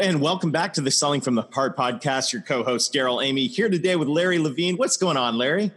And 0.00 0.22
welcome 0.22 0.50
back 0.50 0.72
to 0.74 0.80
the 0.80 0.90
Selling 0.90 1.20
from 1.20 1.34
the 1.34 1.42
Heart 1.42 1.76
podcast. 1.76 2.32
Your 2.32 2.40
co 2.40 2.64
host, 2.64 2.90
Darrell 2.90 3.20
Amy, 3.20 3.46
here 3.48 3.68
today 3.68 3.96
with 3.96 4.08
Larry 4.08 4.38
Levine. 4.38 4.76
What's 4.78 4.96
going 4.96 5.18
on, 5.18 5.36
Larry? 5.36 5.72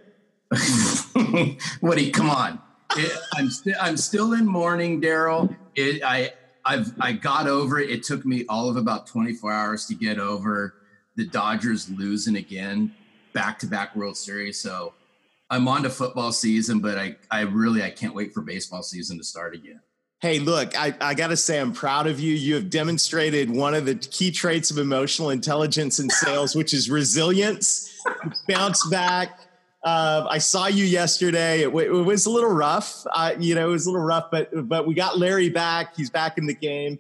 Woody, 1.82 2.10
come 2.10 2.30
on. 2.30 2.62
It, 2.96 3.12
I'm, 3.34 3.50
st- 3.50 3.76
I'm 3.82 3.98
still 3.98 4.32
in 4.32 4.46
mourning, 4.46 5.02
Darrell. 5.02 5.54
I, 5.78 6.32
I've, 6.64 6.94
I 7.02 7.12
got 7.12 7.48
over 7.48 7.80
it. 7.82 7.90
It 7.90 8.04
took 8.04 8.26
me 8.26 8.46
all 8.48 8.70
of 8.70 8.78
about 8.78 9.08
24 9.08 9.52
hours 9.52 9.88
to 9.88 9.94
get 9.94 10.20
over 10.20 10.76
the 11.18 11.28
Dodgers 11.28 11.90
losing 11.90 12.38
again, 12.38 12.96
back 13.34 13.60
to 13.60 13.68
back 13.68 13.94
World 13.94 14.16
Series. 14.16 14.58
So 14.58 14.94
I'm 15.50 15.68
on 15.68 15.84
to 15.84 15.90
football 15.90 16.32
season, 16.32 16.80
but 16.80 16.98
I, 16.98 17.18
I 17.30 17.42
really 17.42 17.84
I 17.84 17.90
can't 17.90 18.16
wait 18.16 18.34
for 18.34 18.42
baseball 18.42 18.84
season 18.84 19.18
to 19.18 19.24
start 19.26 19.54
again. 19.54 19.82
Hey, 20.24 20.40
look, 20.40 20.80
I, 20.80 20.96
I 21.02 21.16
got 21.16 21.28
to 21.32 21.36
say, 21.36 21.60
I'm 21.60 21.74
proud 21.74 22.08
of 22.08 22.18
you. 22.18 22.34
You 22.34 22.56
have 22.56 22.70
demonstrated 22.70 23.50
one 23.50 23.74
of 23.74 23.86
the 23.86 23.96
key 23.96 24.32
traits 24.32 24.72
of 24.72 24.78
emotional 24.78 25.32
intelligence 25.32 26.00
in 26.00 26.10
sales, 26.10 26.56
which 26.56 26.74
is 26.74 26.90
resilience. 26.90 28.02
Bounce 28.48 28.88
back. 28.88 29.38
Uh, 29.84 30.26
I 30.30 30.38
saw 30.38 30.68
you 30.68 30.86
yesterday. 30.86 31.64
It, 31.64 31.66
w- 31.66 32.00
it 32.00 32.04
was 32.06 32.26
a 32.26 32.30
little 32.30 32.52
rough. 32.52 33.06
Uh, 33.12 33.34
you 33.38 33.54
know, 33.54 33.68
it 33.68 33.72
was 33.72 33.86
a 33.86 33.92
little 33.92 34.06
rough, 34.06 34.32
but 34.32 34.50
but 34.70 34.88
we 34.88 34.94
got 34.94 35.20
Larry 35.20 35.50
back. 35.50 35.94
He's 35.94 36.10
back 36.10 36.38
in 36.38 36.48
the 36.48 36.56
game 36.56 37.00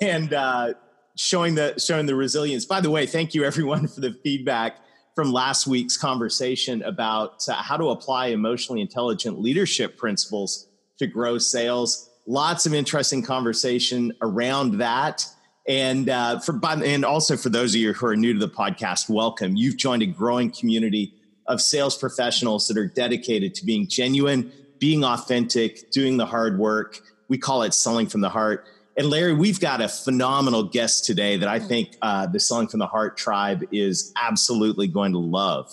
and 0.00 0.32
uh, 0.32 0.74
showing 1.16 1.56
the 1.56 1.76
showing 1.76 2.06
the 2.06 2.14
resilience. 2.14 2.66
By 2.66 2.80
the 2.80 2.90
way, 2.90 3.04
thank 3.04 3.34
you 3.34 3.42
everyone 3.42 3.88
for 3.88 4.00
the 4.00 4.12
feedback 4.22 4.76
from 5.16 5.32
last 5.32 5.66
week's 5.66 5.96
conversation 5.96 6.84
about 6.84 7.48
uh, 7.48 7.54
how 7.54 7.76
to 7.76 7.88
apply 7.88 8.26
emotionally 8.26 8.80
intelligent 8.80 9.40
leadership 9.40 9.96
principles 9.96 10.68
to 10.98 11.08
grow 11.08 11.36
sales 11.36 12.09
lots 12.26 12.66
of 12.66 12.74
interesting 12.74 13.22
conversation 13.22 14.12
around 14.22 14.78
that. 14.78 15.26
And 15.68 16.08
uh, 16.08 16.40
for 16.40 16.58
and 16.64 17.04
also 17.04 17.36
for 17.36 17.48
those 17.48 17.74
of 17.74 17.80
you 17.80 17.92
who 17.92 18.06
are 18.06 18.16
new 18.16 18.32
to 18.32 18.38
the 18.38 18.48
podcast, 18.48 19.08
welcome. 19.08 19.56
You've 19.56 19.76
joined 19.76 20.02
a 20.02 20.06
growing 20.06 20.50
community 20.50 21.14
of 21.46 21.60
sales 21.60 21.96
professionals 21.96 22.66
that 22.68 22.76
are 22.76 22.86
dedicated 22.86 23.54
to 23.56 23.64
being 23.64 23.86
genuine, 23.86 24.52
being 24.78 25.04
authentic, 25.04 25.90
doing 25.90 26.16
the 26.16 26.26
hard 26.26 26.58
work. 26.58 27.00
We 27.28 27.38
call 27.38 27.62
it 27.62 27.74
selling 27.74 28.08
from 28.08 28.20
the 28.20 28.30
heart. 28.30 28.66
And 28.96 29.08
Larry, 29.08 29.34
we've 29.34 29.60
got 29.60 29.80
a 29.80 29.88
phenomenal 29.88 30.64
guest 30.64 31.04
today 31.04 31.36
that 31.36 31.48
I 31.48 31.58
think 31.58 31.96
uh, 32.02 32.26
the 32.26 32.40
Selling 32.40 32.68
from 32.68 32.80
the 32.80 32.86
Heart 32.86 33.16
tribe 33.16 33.64
is 33.72 34.12
absolutely 34.20 34.88
going 34.88 35.12
to 35.12 35.18
love. 35.18 35.72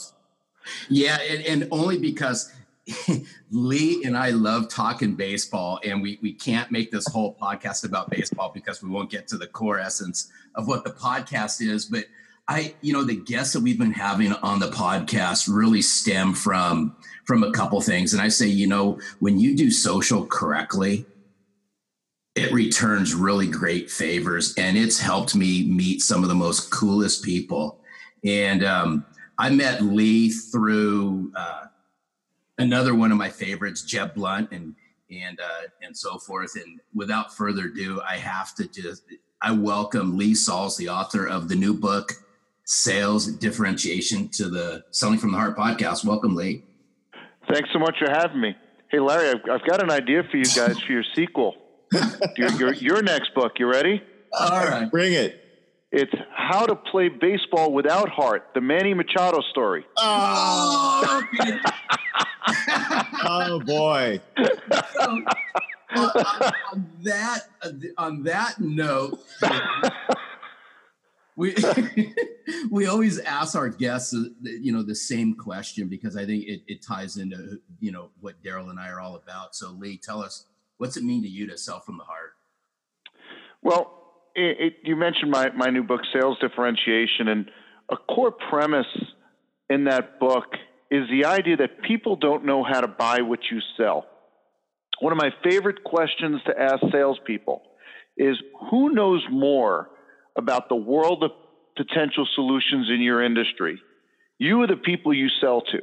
Yeah, 0.88 1.18
and, 1.30 1.44
and 1.44 1.68
only 1.72 1.98
because 1.98 2.52
Lee 3.52 4.04
and 4.06 4.18
I 4.18 4.30
love 4.30 4.70
talking 4.70 5.16
baseball, 5.16 5.80
and 5.84 6.02
we 6.02 6.20
we 6.22 6.34
can't 6.34 6.72
make 6.72 6.92
this 6.92 7.08
whole 7.08 7.36
podcast 7.36 7.84
about 7.84 8.10
baseball 8.10 8.52
because 8.54 8.82
we 8.82 8.90
won't 8.90 9.10
get 9.10 9.28
to 9.30 9.38
the 9.38 9.48
core 9.48 9.80
essence 9.80 10.32
of 10.56 10.68
what 10.68 10.84
the 10.84 10.92
podcast 10.92 11.62
is. 11.62 11.86
But 11.86 12.06
I, 12.48 12.76
you 12.82 12.94
know, 12.94 13.04
the 13.04 13.16
guests 13.16 13.54
that 13.54 13.62
we've 13.62 13.78
been 13.78 13.92
having 13.92 14.32
on 14.34 14.60
the 14.60 14.70
podcast 14.70 15.54
really 15.54 15.82
stem 15.82 16.34
from 16.34 16.96
from 17.26 17.44
a 17.44 17.52
couple 17.52 17.82
things, 17.82 18.14
and 18.14 18.22
I 18.22 18.30
say, 18.30 18.48
you 18.48 18.68
know, 18.68 19.00
when 19.20 19.40
you 19.40 19.56
do 19.56 19.70
social 19.70 20.26
correctly, 20.26 21.06
it 22.36 22.54
returns 22.54 23.14
really 23.14 23.48
great 23.48 23.92
favors, 23.92 24.54
and 24.58 24.78
it's 24.78 25.00
helped 25.00 25.36
me 25.36 25.68
meet 25.68 26.02
some 26.02 26.24
of 26.24 26.30
the 26.30 26.36
most 26.36 26.72
coolest 26.72 27.24
people. 27.24 27.82
And 28.24 28.64
um, 28.64 29.06
I 29.38 29.50
met 29.50 29.82
Lee 29.82 30.30
through. 30.30 31.34
Uh, 31.36 31.66
another 32.58 32.96
one 32.96 33.12
of 33.12 33.18
my 33.18 33.30
favorites, 33.30 33.84
Jeb 33.84 34.14
Blount, 34.16 34.52
and 34.52 34.76
and 35.10 35.40
uh, 35.40 35.68
and 35.82 35.96
so 35.96 36.18
forth. 36.18 36.56
And 36.56 36.80
without 36.94 37.36
further 37.36 37.66
ado, 37.66 38.02
I 38.08 38.18
have 38.18 38.56
to 38.56 38.68
just 38.68 39.04
I 39.42 39.52
welcome 39.52 40.18
Lee 40.18 40.34
Salz, 40.34 40.78
the 40.78 40.90
author 40.90 41.28
of 41.28 41.50
the 41.50 41.56
new 41.56 41.74
book, 41.74 42.14
Sales 42.66 43.28
Differentiation, 43.28 44.30
to 44.30 44.50
the 44.50 44.84
Selling 44.92 45.20
from 45.20 45.32
the 45.32 45.38
Heart 45.38 45.58
podcast. 45.58 46.04
Welcome, 46.06 46.36
Lee. 46.36 46.64
Thanks 47.52 47.70
so 47.72 47.80
much 47.80 47.96
for 48.00 48.12
having 48.12 48.42
me. 48.42 48.56
Hey, 48.90 49.00
Larry, 49.00 49.30
I've, 49.30 49.50
I've 49.50 49.68
got 49.68 49.82
an 49.84 49.92
idea 49.92 50.24
for 50.30 50.38
you 50.38 50.44
guys 50.44 50.80
for 50.80 50.92
your 50.92 51.04
sequel. 51.16 51.56
your, 52.38 52.50
your, 52.52 52.74
your 52.74 53.02
next 53.02 53.34
book. 53.34 53.54
You 53.60 53.72
ready? 53.72 54.02
All 54.38 54.66
right, 54.66 54.90
bring 54.90 55.14
it. 55.14 55.44
It's 55.92 56.12
How 56.36 56.66
to 56.66 56.76
Play 56.76 57.08
Baseball 57.08 57.72
Without 57.72 58.10
Heart, 58.10 58.50
the 58.54 58.60
Manny 58.60 58.94
Machado 58.94 59.40
story. 59.52 59.86
Oh, 59.98 61.28
okay. 61.40 61.58
oh 63.26 63.62
boy. 63.66 64.20
So, 64.94 65.22
uh, 65.96 66.52
on 66.74 66.90
that 67.04 67.40
uh, 67.62 67.72
on 67.98 68.24
that 68.24 68.60
note, 68.60 69.20
we 71.36 71.56
we 72.72 72.88
always 72.88 73.20
ask 73.20 73.56
our 73.56 73.70
guests, 73.70 74.14
uh, 74.14 74.24
you 74.42 74.72
know, 74.72 74.84
the 74.84 74.96
same 74.96 75.34
question 75.36 75.88
because 75.88 76.18
I 76.18 76.26
think 76.26 76.46
it, 76.46 76.62
it 76.68 76.82
ties 76.82 77.18
into 77.18 77.60
you 77.80 77.92
know 77.92 78.10
what 78.20 78.42
Darrell 78.44 78.70
and 78.70 78.80
I 78.80 78.90
are 78.90 79.00
all 79.00 79.16
about. 79.16 79.56
So, 79.56 79.72
Lee, 79.72 79.98
tell 79.98 80.22
us 80.22 80.46
what's 80.78 80.98
it 80.98 81.04
mean 81.04 81.24
to 81.24 81.30
you 81.30 81.48
to 81.48 81.58
sell 81.58 81.80
from 81.80 81.98
the 81.98 82.04
heart? 82.04 82.34
Well, 83.62 83.98
it, 84.36 84.58
it, 84.60 84.74
you 84.84 84.96
mentioned 84.96 85.32
my, 85.32 85.50
my 85.50 85.70
new 85.70 85.84
book, 85.84 86.02
Sales 86.14 86.38
Differentiation, 86.40 87.28
and 87.28 87.50
a 87.90 87.98
core 87.98 88.32
premise 88.32 88.86
in 89.70 89.86
that 89.86 90.20
book 90.20 90.46
is 90.90 91.08
the 91.10 91.26
idea 91.26 91.58
that 91.58 91.82
people 91.82 92.16
don't 92.16 92.46
know 92.46 92.64
how 92.64 92.82
to 92.82 92.88
buy 92.88 93.22
what 93.22 93.40
you 93.52 93.60
sell. 93.78 94.06
One 95.00 95.14
of 95.14 95.18
my 95.18 95.32
favorite 95.44 95.84
questions 95.84 96.42
to 96.46 96.60
ask 96.60 96.80
salespeople 96.92 97.62
is 98.18 98.36
who 98.72 98.94
knows 98.94 99.24
more 99.30 99.90
about 100.38 100.70
the 100.70 100.76
world 100.76 101.24
of 101.24 101.32
potential 101.76 102.28
solutions 102.34 102.90
in 102.90 103.02
your 103.02 103.24
industry? 103.24 103.80
You 104.40 104.62
are 104.62 104.68
the 104.68 104.78
people 104.78 105.14
you 105.14 105.28
sell 105.42 105.62
to. 105.62 105.80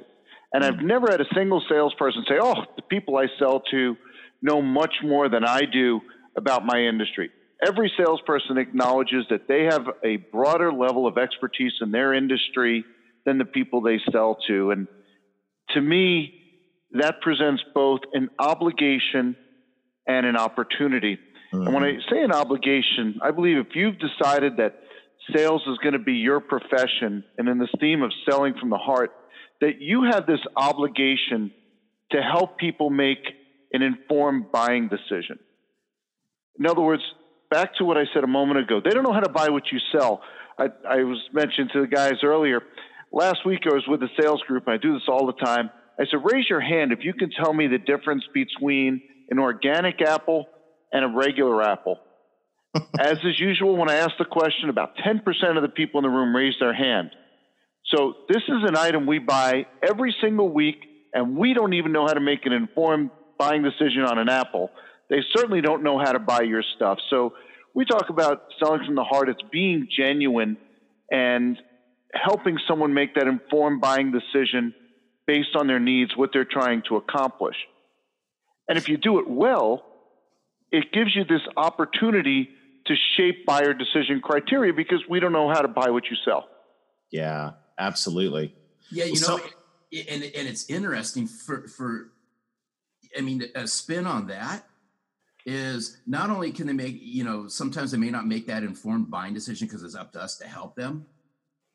And 0.52 0.64
I've 0.64 0.78
hmm. 0.78 0.86
never 0.86 1.10
had 1.10 1.20
a 1.20 1.34
single 1.34 1.62
salesperson 1.68 2.24
say, 2.28 2.36
oh, 2.40 2.64
the 2.76 2.82
people 2.82 3.16
I 3.16 3.26
sell 3.38 3.62
to 3.70 3.96
know 4.42 4.62
much 4.62 4.94
more 5.02 5.28
than 5.28 5.44
I 5.44 5.62
do 5.70 6.00
about 6.36 6.66
my 6.66 6.80
industry 6.80 7.30
every 7.66 7.92
salesperson 7.96 8.58
acknowledges 8.58 9.24
that 9.30 9.48
they 9.48 9.64
have 9.64 9.86
a 10.04 10.16
broader 10.16 10.72
level 10.72 11.06
of 11.06 11.18
expertise 11.18 11.72
in 11.80 11.90
their 11.90 12.12
industry 12.12 12.84
than 13.24 13.38
the 13.38 13.44
people 13.44 13.80
they 13.80 14.00
sell 14.12 14.36
to. 14.48 14.70
And 14.70 14.86
to 15.70 15.80
me, 15.80 16.34
that 16.92 17.20
presents 17.20 17.62
both 17.74 18.00
an 18.12 18.30
obligation 18.38 19.36
and 20.06 20.26
an 20.26 20.36
opportunity. 20.36 21.18
Mm-hmm. 21.52 21.66
And 21.66 21.74
when 21.74 21.84
I 21.84 21.92
mm-hmm. 21.92 22.14
say 22.14 22.22
an 22.22 22.32
obligation, 22.32 23.18
I 23.22 23.30
believe 23.30 23.58
if 23.58 23.74
you've 23.74 23.96
decided 23.98 24.58
that 24.58 24.80
sales 25.34 25.62
is 25.66 25.78
going 25.78 25.94
to 25.94 25.98
be 25.98 26.14
your 26.14 26.40
profession, 26.40 27.24
and 27.38 27.48
in 27.48 27.58
this 27.58 27.70
theme 27.80 28.02
of 28.02 28.12
selling 28.28 28.54
from 28.60 28.70
the 28.70 28.78
heart, 28.78 29.12
that 29.60 29.80
you 29.80 30.04
have 30.10 30.26
this 30.26 30.40
obligation 30.56 31.52
to 32.10 32.20
help 32.20 32.58
people 32.58 32.90
make 32.90 33.24
an 33.72 33.82
informed 33.82 34.52
buying 34.52 34.88
decision. 34.88 35.38
In 36.58 36.66
other 36.66 36.82
words, 36.82 37.02
back 37.50 37.74
to 37.76 37.84
what 37.84 37.96
I 37.96 38.04
said 38.12 38.24
a 38.24 38.28
moment 38.28 38.60
ago. 38.60 38.80
They 38.84 38.90
don't 38.90 39.02
know 39.02 39.12
how 39.12 39.20
to 39.20 39.32
buy 39.32 39.48
what 39.48 39.64
you 39.72 39.78
sell. 39.92 40.20
I, 40.58 40.68
I 40.88 41.02
was 41.04 41.18
mentioned 41.32 41.70
to 41.72 41.80
the 41.80 41.86
guys 41.86 42.14
earlier. 42.22 42.60
Last 43.14 43.46
week 43.46 43.60
I 43.64 43.72
was 43.72 43.84
with 43.86 44.02
a 44.02 44.08
sales 44.20 44.42
group. 44.42 44.64
and 44.66 44.74
I 44.74 44.76
do 44.76 44.92
this 44.92 45.04
all 45.06 45.26
the 45.26 45.44
time. 45.44 45.70
I 46.00 46.04
said, 46.10 46.18
raise 46.24 46.46
your 46.50 46.60
hand 46.60 46.90
if 46.90 47.04
you 47.04 47.14
can 47.14 47.30
tell 47.30 47.52
me 47.52 47.68
the 47.68 47.78
difference 47.78 48.24
between 48.34 49.02
an 49.30 49.38
organic 49.38 50.02
apple 50.02 50.46
and 50.92 51.04
a 51.04 51.16
regular 51.16 51.62
apple. 51.62 52.00
As 52.98 53.18
is 53.22 53.38
usual, 53.38 53.76
when 53.76 53.88
I 53.88 53.94
ask 53.96 54.10
the 54.18 54.24
question, 54.24 54.68
about 54.68 54.96
10% 54.96 55.20
of 55.56 55.62
the 55.62 55.68
people 55.68 56.00
in 56.00 56.02
the 56.02 56.10
room 56.10 56.34
raise 56.34 56.54
their 56.58 56.74
hand. 56.74 57.10
So 57.94 58.14
this 58.28 58.42
is 58.48 58.64
an 58.66 58.76
item 58.76 59.06
we 59.06 59.20
buy 59.20 59.66
every 59.80 60.12
single 60.20 60.52
week, 60.52 60.78
and 61.12 61.36
we 61.36 61.54
don't 61.54 61.74
even 61.74 61.92
know 61.92 62.08
how 62.08 62.14
to 62.14 62.20
make 62.20 62.44
an 62.46 62.52
informed 62.52 63.10
buying 63.38 63.62
decision 63.62 64.02
on 64.02 64.18
an 64.18 64.28
apple. 64.28 64.70
They 65.08 65.20
certainly 65.36 65.60
don't 65.60 65.84
know 65.84 66.00
how 66.00 66.10
to 66.10 66.18
buy 66.18 66.42
your 66.42 66.64
stuff. 66.74 66.98
So 67.10 67.34
we 67.76 67.84
talk 67.84 68.10
about 68.10 68.42
selling 68.58 68.84
from 68.84 68.96
the 68.96 69.04
heart. 69.04 69.28
It's 69.28 69.42
being 69.52 69.86
genuine 69.96 70.56
and 71.12 71.56
helping 72.14 72.58
someone 72.66 72.94
make 72.94 73.14
that 73.14 73.26
informed 73.26 73.80
buying 73.80 74.12
decision 74.12 74.74
based 75.26 75.56
on 75.56 75.66
their 75.66 75.80
needs, 75.80 76.16
what 76.16 76.30
they're 76.32 76.44
trying 76.44 76.82
to 76.88 76.96
accomplish. 76.96 77.56
And 78.68 78.78
if 78.78 78.88
you 78.88 78.96
do 78.96 79.18
it 79.18 79.28
well, 79.28 79.84
it 80.70 80.92
gives 80.92 81.14
you 81.14 81.24
this 81.24 81.42
opportunity 81.56 82.48
to 82.86 82.94
shape 83.16 83.46
buyer 83.46 83.72
decision 83.72 84.20
criteria 84.22 84.72
because 84.72 85.02
we 85.08 85.20
don't 85.20 85.32
know 85.32 85.48
how 85.48 85.62
to 85.62 85.68
buy 85.68 85.90
what 85.90 86.04
you 86.10 86.16
sell. 86.24 86.48
Yeah, 87.10 87.52
absolutely. 87.78 88.54
Yeah, 88.90 89.04
you 89.04 89.20
know, 89.20 89.40
and 90.08 90.22
and 90.22 90.48
it's 90.48 90.68
interesting 90.68 91.26
for 91.26 91.68
for 91.68 92.12
I 93.16 93.20
mean 93.20 93.44
a 93.54 93.66
spin 93.66 94.06
on 94.06 94.26
that 94.26 94.66
is 95.46 95.98
not 96.06 96.30
only 96.30 96.50
can 96.50 96.66
they 96.66 96.72
make, 96.72 96.96
you 97.00 97.22
know, 97.22 97.48
sometimes 97.48 97.90
they 97.90 97.98
may 97.98 98.10
not 98.10 98.26
make 98.26 98.46
that 98.46 98.62
informed 98.62 99.10
buying 99.10 99.34
decision 99.34 99.66
because 99.66 99.82
it's 99.82 99.94
up 99.94 100.12
to 100.12 100.20
us 100.20 100.38
to 100.38 100.46
help 100.46 100.74
them, 100.74 101.06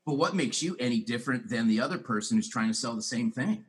but 0.06 0.16
what 0.16 0.36
makes 0.36 0.64
you 0.64 0.76
any 0.80 1.00
different 1.00 1.50
than 1.50 1.68
the 1.68 1.80
other 1.80 1.98
person 1.98 2.38
who's 2.38 2.50
trying 2.50 2.68
to 2.68 2.74
sell 2.74 2.96
the 2.96 3.02
same 3.02 3.32
thing? 3.32 3.66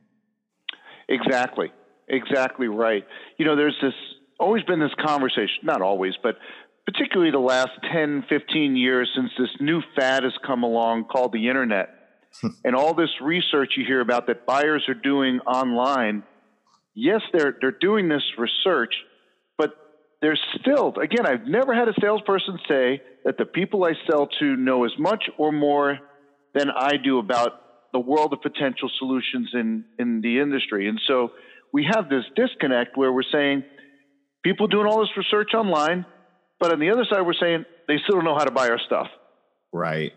Exactly. 1.07 1.71
Exactly 2.07 2.67
right. 2.67 3.05
You 3.37 3.45
know, 3.45 3.55
there's 3.55 3.77
this 3.81 3.93
always 4.39 4.63
been 4.63 4.79
this 4.79 4.93
conversation, 4.99 5.59
not 5.63 5.81
always, 5.81 6.13
but 6.21 6.37
particularly 6.85 7.31
the 7.31 7.39
last 7.39 7.71
10, 7.91 8.25
15 8.27 8.75
years 8.75 9.09
since 9.15 9.29
this 9.37 9.49
new 9.59 9.81
fad 9.95 10.23
has 10.23 10.33
come 10.45 10.63
along 10.63 11.05
called 11.05 11.31
the 11.31 11.47
internet. 11.47 11.89
and 12.63 12.75
all 12.75 12.93
this 12.93 13.09
research 13.21 13.73
you 13.77 13.85
hear 13.85 14.01
about 14.01 14.27
that 14.27 14.45
buyers 14.45 14.85
are 14.87 14.93
doing 14.93 15.39
online, 15.41 16.23
yes, 16.93 17.21
they're 17.33 17.55
they're 17.59 17.71
doing 17.71 18.07
this 18.07 18.23
research, 18.37 18.93
but 19.57 19.71
there's 20.21 20.39
still 20.59 20.93
again, 21.01 21.25
I've 21.25 21.45
never 21.45 21.73
had 21.73 21.89
a 21.89 21.93
salesperson 21.99 22.57
say 22.67 23.01
that 23.25 23.37
the 23.37 23.45
people 23.45 23.83
I 23.83 23.93
sell 24.09 24.27
to 24.39 24.55
know 24.55 24.85
as 24.85 24.91
much 24.97 25.25
or 25.37 25.51
more 25.51 25.99
than 26.53 26.69
I 26.69 26.97
do 26.97 27.19
about 27.19 27.61
the 27.93 27.99
world 27.99 28.33
of 28.33 28.41
potential 28.41 28.89
solutions 28.97 29.49
in 29.53 29.85
in 29.99 30.21
the 30.21 30.39
industry. 30.39 30.87
And 30.87 30.99
so 31.07 31.31
we 31.73 31.87
have 31.91 32.09
this 32.09 32.23
disconnect 32.35 32.97
where 32.97 33.11
we're 33.11 33.23
saying 33.31 33.63
people 34.43 34.67
doing 34.67 34.85
all 34.85 34.99
this 34.99 35.15
research 35.15 35.53
online, 35.53 36.05
but 36.59 36.71
on 36.71 36.79
the 36.79 36.89
other 36.89 37.05
side, 37.09 37.21
we're 37.21 37.33
saying 37.33 37.65
they 37.87 37.97
still 38.03 38.15
don't 38.15 38.25
know 38.25 38.37
how 38.37 38.45
to 38.45 38.51
buy 38.51 38.69
our 38.69 38.79
stuff. 38.79 39.07
Right. 39.71 40.13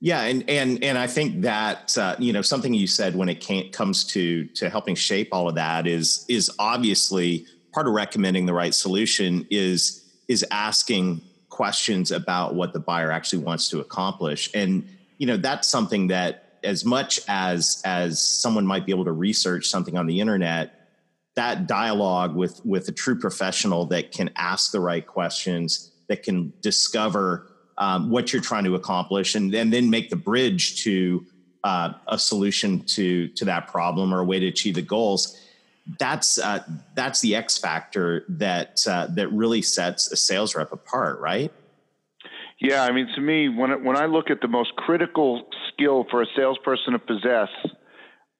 Yeah, 0.00 0.22
and 0.22 0.48
and 0.50 0.84
and 0.84 0.98
I 0.98 1.06
think 1.06 1.42
that 1.42 1.96
uh, 1.96 2.16
you 2.18 2.32
know 2.32 2.42
something 2.42 2.74
you 2.74 2.86
said 2.86 3.16
when 3.16 3.28
it 3.28 3.72
comes 3.72 4.04
to 4.08 4.44
to 4.46 4.68
helping 4.68 4.94
shape 4.94 5.28
all 5.32 5.48
of 5.48 5.54
that 5.54 5.86
is 5.86 6.26
is 6.28 6.50
obviously 6.58 7.46
part 7.72 7.86
of 7.88 7.94
recommending 7.94 8.44
the 8.46 8.52
right 8.52 8.74
solution 8.74 9.46
is 9.50 10.04
is 10.28 10.44
asking 10.50 11.22
questions 11.54 12.10
about 12.10 12.56
what 12.56 12.72
the 12.72 12.80
buyer 12.80 13.12
actually 13.12 13.38
wants 13.44 13.68
to 13.68 13.78
accomplish, 13.78 14.50
and 14.54 14.82
you 15.18 15.26
know 15.26 15.36
that's 15.36 15.68
something 15.68 16.08
that 16.08 16.58
as 16.64 16.84
much 16.84 17.20
as 17.28 17.80
as 17.84 18.20
someone 18.20 18.66
might 18.66 18.84
be 18.84 18.90
able 18.90 19.04
to 19.04 19.12
research 19.12 19.68
something 19.68 19.96
on 19.96 20.06
the 20.08 20.18
internet, 20.20 20.88
that 21.36 21.68
dialogue 21.68 22.34
with 22.34 22.60
with 22.66 22.88
a 22.88 22.92
true 22.92 23.16
professional 23.16 23.86
that 23.86 24.10
can 24.10 24.30
ask 24.34 24.72
the 24.72 24.80
right 24.80 25.06
questions, 25.06 25.92
that 26.08 26.24
can 26.24 26.52
discover 26.60 27.52
um, 27.78 28.10
what 28.10 28.32
you're 28.32 28.42
trying 28.42 28.64
to 28.64 28.74
accomplish, 28.74 29.36
and, 29.36 29.54
and 29.54 29.72
then 29.72 29.88
make 29.88 30.10
the 30.10 30.16
bridge 30.16 30.82
to 30.82 31.24
uh, 31.62 31.92
a 32.08 32.18
solution 32.18 32.80
to 32.96 33.28
to 33.28 33.44
that 33.44 33.68
problem 33.68 34.12
or 34.12 34.18
a 34.18 34.24
way 34.24 34.40
to 34.40 34.48
achieve 34.48 34.74
the 34.74 34.82
goals. 34.82 35.40
That's 35.98 36.38
uh, 36.38 36.60
that's 36.94 37.20
the 37.20 37.36
X 37.36 37.58
factor 37.58 38.24
that 38.28 38.86
uh, 38.88 39.06
that 39.14 39.28
really 39.28 39.62
sets 39.62 40.10
a 40.10 40.16
sales 40.16 40.54
rep 40.54 40.72
apart, 40.72 41.20
right? 41.20 41.52
Yeah, 42.60 42.84
I 42.84 42.92
mean, 42.92 43.08
to 43.14 43.20
me, 43.20 43.48
when 43.48 43.84
when 43.84 43.96
I 43.96 44.06
look 44.06 44.30
at 44.30 44.40
the 44.40 44.48
most 44.48 44.74
critical 44.76 45.46
skill 45.72 46.06
for 46.10 46.22
a 46.22 46.26
salesperson 46.34 46.94
to 46.94 46.98
possess, 46.98 47.50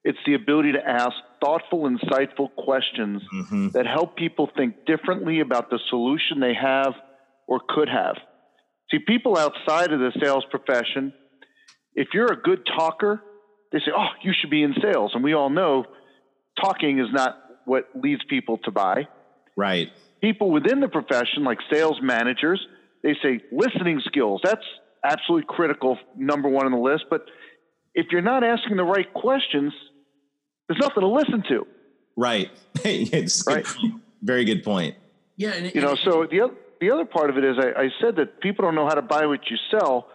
it's 0.04 0.18
the 0.26 0.34
ability 0.34 0.72
to 0.72 0.86
ask 0.86 1.12
thoughtful, 1.42 1.82
insightful 1.82 2.54
questions 2.56 3.22
mm-hmm. 3.34 3.68
that 3.70 3.86
help 3.86 4.16
people 4.16 4.50
think 4.56 4.86
differently 4.86 5.40
about 5.40 5.68
the 5.68 5.78
solution 5.90 6.40
they 6.40 6.54
have 6.54 6.94
or 7.46 7.60
could 7.68 7.88
have. 7.88 8.16
See, 8.90 8.98
people 8.98 9.36
outside 9.36 9.92
of 9.92 10.00
the 10.00 10.12
sales 10.22 10.44
profession, 10.50 11.12
if 11.94 12.08
you're 12.14 12.32
a 12.32 12.40
good 12.40 12.66
talker, 12.66 13.22
they 13.72 13.78
say, 13.78 13.92
oh, 13.96 14.08
you 14.22 14.32
should 14.38 14.50
be 14.50 14.62
in 14.62 14.74
sales. 14.80 15.12
And 15.14 15.24
we 15.24 15.34
all 15.34 15.50
know 15.50 15.84
talking 16.60 16.98
is 16.98 17.08
not 17.12 17.38
what 17.64 17.88
leads 17.94 18.22
people 18.28 18.58
to 18.64 18.70
buy. 18.70 19.08
Right. 19.56 19.90
People 20.20 20.50
within 20.50 20.80
the 20.80 20.88
profession, 20.88 21.44
like 21.44 21.58
sales 21.72 21.98
managers, 22.02 22.64
they 23.02 23.14
say 23.22 23.40
listening 23.52 24.00
skills. 24.06 24.40
That's 24.42 24.64
absolutely 25.04 25.46
critical, 25.48 25.98
number 26.16 26.48
one 26.48 26.66
on 26.66 26.72
the 26.72 26.78
list. 26.78 27.04
But 27.10 27.26
if 27.94 28.06
you're 28.10 28.22
not 28.22 28.42
asking 28.42 28.76
the 28.76 28.84
right 28.84 29.12
questions, 29.12 29.72
there's 30.68 30.80
nothing 30.80 31.02
to 31.02 31.08
listen 31.08 31.44
to. 31.48 31.66
Right. 32.16 32.50
it's 32.84 33.46
right. 33.46 33.64
Good 33.64 33.92
Very 34.22 34.44
good 34.44 34.64
point. 34.64 34.96
Yeah. 35.36 35.50
And, 35.50 35.74
you 35.74 35.80
know, 35.80 35.94
so 35.94 36.26
the 36.30 36.40
other, 36.40 36.54
the 36.80 36.90
other 36.90 37.04
part 37.04 37.30
of 37.30 37.36
it 37.36 37.44
is 37.44 37.56
I, 37.58 37.82
I 37.82 37.88
said 38.00 38.16
that 38.16 38.40
people 38.40 38.64
don't 38.64 38.74
know 38.74 38.86
how 38.86 38.94
to 38.94 39.02
buy 39.02 39.26
what 39.26 39.40
you 39.50 39.56
sell, 39.70 40.08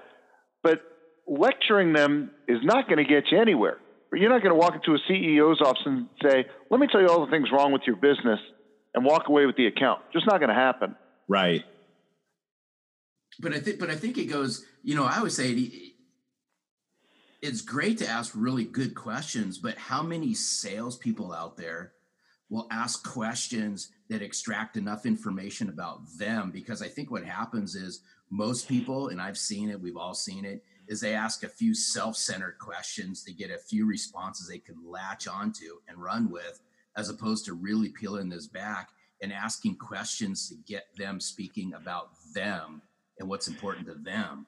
but 0.64 0.82
lecturing 1.28 1.94
them 1.94 2.32
is 2.48 2.58
not 2.64 2.88
going 2.88 2.98
to 2.98 3.04
get 3.04 3.32
you 3.32 3.40
anywhere. 3.40 3.78
You're 4.14 4.30
not 4.30 4.42
going 4.42 4.54
to 4.54 4.60
walk 4.60 4.76
into 4.76 4.94
a 4.94 5.00
CEO's 5.12 5.62
office 5.62 5.84
and 5.86 6.10
say, 6.24 6.46
"Let 6.70 6.80
me 6.80 6.88
tell 6.88 7.02
you 7.02 7.08
all 7.08 7.26
the 7.26 7.32
things 7.32 7.52
wrong 7.52 7.72
with 7.72 7.84
your 7.86 7.96
business," 7.96 8.40
and 8.94 9.06
walk 9.06 9.28
away 9.28 9.46
with 9.46 9.56
the 9.56 9.68
account. 9.68 10.02
Just 10.12 10.26
not 10.26 10.40
going 10.40 10.50
to 10.50 10.56
happen. 10.56 10.96
Right. 11.28 11.64
But 13.40 13.54
I 13.54 13.60
think, 13.60 13.80
but 13.80 13.90
I 13.90 13.96
think 13.96 14.18
it 14.18 14.26
goes. 14.26 14.66
You 14.84 14.96
know, 14.96 15.06
I 15.06 15.18
always 15.18 15.36
say 15.36 15.72
it's 17.42 17.62
great 17.62 18.00
to 18.00 18.08
ask 18.08 18.34
really 18.36 18.66
good 18.66 18.96
questions, 18.96 19.58
but 19.58 19.78
how 19.78 20.02
many 20.02 20.34
salespeople 20.34 21.32
out 21.32 21.58
there 21.58 21.94
will 22.50 22.68
ask 22.72 23.08
questions 23.08 23.92
that 24.10 24.22
extract 24.22 24.76
enough 24.76 25.06
information 25.06 25.70
about 25.70 26.02
them 26.18 26.52
because 26.52 26.82
i 26.82 26.88
think 26.88 27.12
what 27.12 27.24
happens 27.24 27.76
is 27.76 28.02
most 28.30 28.68
people 28.68 29.10
and 29.10 29.22
i've 29.22 29.38
seen 29.38 29.70
it 29.70 29.80
we've 29.80 29.98
all 29.98 30.14
seen 30.14 30.46
it 30.46 30.64
is 30.90 31.00
they 31.00 31.14
ask 31.14 31.44
a 31.44 31.50
few 31.50 31.74
self-centered 31.74 32.58
questions 32.60 33.24
to 33.24 33.32
get 33.32 33.50
a 33.50 33.58
few 33.58 33.86
responses 33.86 34.48
they 34.48 34.58
can 34.58 34.76
latch 34.86 35.28
onto 35.28 35.80
and 35.88 35.98
run 35.98 36.30
with 36.30 36.60
as 36.98 37.10
opposed 37.10 37.46
to 37.46 37.54
really 37.54 37.90
peeling 37.90 38.28
this 38.28 38.48
back 38.48 38.90
and 39.22 39.32
asking 39.32 39.76
questions 39.78 40.50
to 40.50 40.56
get 40.68 40.88
them 40.98 41.22
speaking 41.22 41.74
about 41.74 42.10
them 42.34 42.82
and 43.20 43.30
what's 43.30 43.48
important 43.48 43.88
to 43.88 43.94
them 43.94 44.46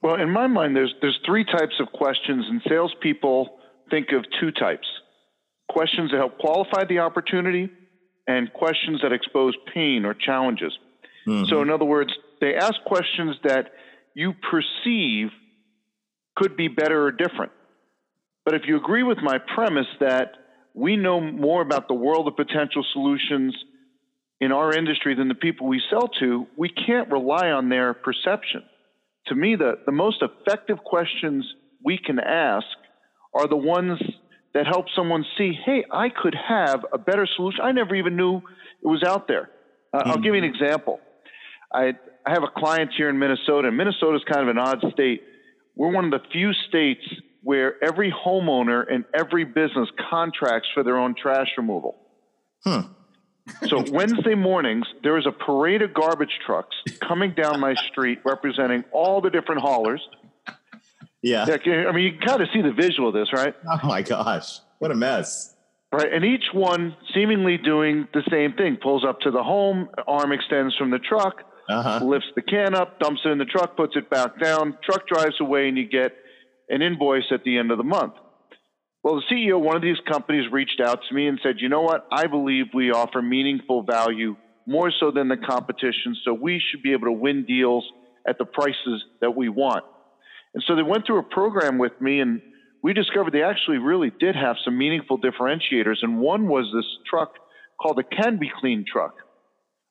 well 0.00 0.14
in 0.14 0.30
my 0.30 0.46
mind 0.46 0.74
there's 0.74 0.94
there's 1.02 1.20
three 1.26 1.44
types 1.44 1.74
of 1.80 1.88
questions 1.92 2.46
and 2.48 2.62
salespeople 2.66 3.58
think 3.90 4.12
of 4.12 4.24
two 4.40 4.50
types 4.50 4.86
questions 5.68 6.10
that 6.10 6.18
help 6.18 6.38
qualify 6.38 6.84
the 6.84 7.00
opportunity, 7.00 7.68
and 8.26 8.52
questions 8.52 9.00
that 9.02 9.12
expose 9.12 9.54
pain 9.72 10.04
or 10.04 10.14
challenges. 10.14 10.72
Mm-hmm. 11.26 11.44
So, 11.48 11.62
in 11.62 11.70
other 11.70 11.84
words, 11.84 12.12
they 12.40 12.54
ask 12.54 12.74
questions 12.86 13.36
that 13.44 13.72
you 14.16 14.32
perceive 14.50 15.28
could 16.36 16.56
be 16.56 16.68
better 16.68 17.04
or 17.04 17.12
different. 17.12 17.52
But 18.46 18.54
if 18.54 18.62
you 18.66 18.78
agree 18.78 19.02
with 19.02 19.18
my 19.22 19.36
premise 19.54 19.86
that 20.00 20.32
we 20.72 20.96
know 20.96 21.20
more 21.20 21.60
about 21.60 21.86
the 21.86 21.94
world 21.94 22.26
of 22.26 22.34
potential 22.34 22.82
solutions 22.94 23.54
in 24.40 24.52
our 24.52 24.72
industry 24.72 25.14
than 25.14 25.28
the 25.28 25.34
people 25.34 25.66
we 25.66 25.82
sell 25.90 26.08
to, 26.20 26.46
we 26.56 26.70
can't 26.70 27.10
rely 27.10 27.50
on 27.50 27.68
their 27.68 27.92
perception. 27.92 28.62
To 29.26 29.34
me, 29.34 29.54
the, 29.54 29.80
the 29.84 29.92
most 29.92 30.22
effective 30.22 30.78
questions 30.78 31.44
we 31.84 31.98
can 31.98 32.18
ask 32.18 32.66
are 33.34 33.46
the 33.46 33.56
ones 33.56 34.00
that 34.54 34.66
help 34.66 34.86
someone 34.96 35.26
see, 35.36 35.52
hey, 35.66 35.84
I 35.92 36.08
could 36.08 36.34
have 36.34 36.86
a 36.90 36.96
better 36.96 37.28
solution. 37.36 37.60
I 37.62 37.72
never 37.72 37.94
even 37.94 38.16
knew 38.16 38.38
it 38.38 38.86
was 38.86 39.02
out 39.06 39.28
there. 39.28 39.50
Uh, 39.92 39.98
mm-hmm. 39.98 40.10
I'll 40.10 40.16
give 40.16 40.34
you 40.34 40.42
an 40.42 40.44
example. 40.44 41.00
I, 41.76 41.92
I 42.24 42.32
have 42.32 42.42
a 42.42 42.48
client 42.48 42.90
here 42.96 43.10
in 43.10 43.18
Minnesota, 43.18 43.68
and 43.68 43.76
Minnesota 43.76 44.16
is 44.16 44.22
kind 44.24 44.42
of 44.42 44.48
an 44.48 44.58
odd 44.58 44.82
state. 44.92 45.22
We're 45.74 45.92
one 45.92 46.06
of 46.06 46.10
the 46.10 46.26
few 46.32 46.52
states 46.68 47.02
where 47.42 47.82
every 47.84 48.10
homeowner 48.10 48.82
and 48.90 49.04
every 49.14 49.44
business 49.44 49.88
contracts 50.10 50.68
for 50.74 50.82
their 50.82 50.96
own 50.96 51.14
trash 51.14 51.48
removal. 51.56 51.96
Huh. 52.64 52.84
so 53.68 53.84
Wednesday 53.92 54.34
mornings, 54.34 54.86
there 55.02 55.18
is 55.18 55.26
a 55.26 55.32
parade 55.32 55.82
of 55.82 55.92
garbage 55.92 56.40
trucks 56.44 56.74
coming 57.06 57.34
down 57.34 57.60
my 57.60 57.74
street 57.74 58.20
representing 58.24 58.84
all 58.90 59.20
the 59.20 59.30
different 59.30 59.60
haulers. 59.60 60.00
Yeah. 61.22 61.46
yeah 61.46 61.88
I 61.88 61.92
mean, 61.92 62.04
you 62.04 62.12
can 62.18 62.26
kind 62.26 62.42
of 62.42 62.48
see 62.52 62.62
the 62.62 62.72
visual 62.72 63.08
of 63.08 63.14
this, 63.14 63.32
right? 63.32 63.54
Oh 63.70 63.86
my 63.86 64.02
gosh, 64.02 64.60
what 64.78 64.90
a 64.90 64.94
mess. 64.94 65.54
Right. 65.92 66.12
And 66.12 66.24
each 66.24 66.46
one 66.52 66.96
seemingly 67.14 67.58
doing 67.58 68.08
the 68.12 68.22
same 68.28 68.54
thing 68.54 68.76
pulls 68.82 69.04
up 69.04 69.20
to 69.20 69.30
the 69.30 69.42
home, 69.42 69.88
arm 70.08 70.32
extends 70.32 70.74
from 70.76 70.90
the 70.90 70.98
truck, 70.98 71.42
uh-huh. 71.68 72.04
lifts 72.04 72.28
the 72.34 72.42
can 72.42 72.74
up, 72.74 72.98
dumps 73.00 73.22
it 73.24 73.28
in 73.30 73.38
the 73.38 73.44
truck, 73.44 73.76
puts 73.76 73.96
it 73.96 74.08
back 74.08 74.40
down, 74.40 74.78
truck 74.84 75.06
drives 75.06 75.40
away, 75.40 75.68
and 75.68 75.76
you 75.76 75.88
get 75.88 76.12
an 76.68 76.82
invoice 76.82 77.24
at 77.30 77.44
the 77.44 77.58
end 77.58 77.70
of 77.70 77.78
the 77.78 77.84
month. 77.84 78.14
Well, 79.02 79.16
the 79.16 79.34
CEO 79.34 79.58
of 79.58 79.62
one 79.62 79.76
of 79.76 79.82
these 79.82 80.00
companies 80.08 80.50
reached 80.50 80.80
out 80.80 81.00
to 81.08 81.14
me 81.14 81.28
and 81.28 81.38
said, 81.42 81.56
You 81.58 81.68
know 81.68 81.82
what? 81.82 82.06
I 82.10 82.26
believe 82.26 82.66
we 82.74 82.90
offer 82.90 83.22
meaningful 83.22 83.84
value 83.84 84.36
more 84.66 84.90
so 84.98 85.12
than 85.12 85.28
the 85.28 85.36
competition, 85.36 86.16
so 86.24 86.34
we 86.34 86.60
should 86.60 86.82
be 86.82 86.92
able 86.92 87.06
to 87.06 87.12
win 87.12 87.44
deals 87.46 87.84
at 88.28 88.36
the 88.38 88.44
prices 88.44 89.04
that 89.20 89.36
we 89.36 89.48
want. 89.48 89.84
And 90.54 90.64
so 90.66 90.74
they 90.74 90.82
went 90.82 91.06
through 91.06 91.20
a 91.20 91.22
program 91.22 91.78
with 91.78 91.92
me, 92.00 92.18
and 92.20 92.42
we 92.82 92.94
discovered 92.94 93.32
they 93.32 93.42
actually 93.42 93.78
really 93.78 94.10
did 94.18 94.34
have 94.34 94.56
some 94.64 94.76
meaningful 94.76 95.18
differentiators. 95.18 95.98
And 96.02 96.18
one 96.18 96.48
was 96.48 96.64
this 96.74 96.86
truck 97.08 97.34
called 97.80 98.00
a 98.00 98.02
Can 98.02 98.38
Be 98.38 98.50
Clean 98.60 98.84
truck. 98.90 99.14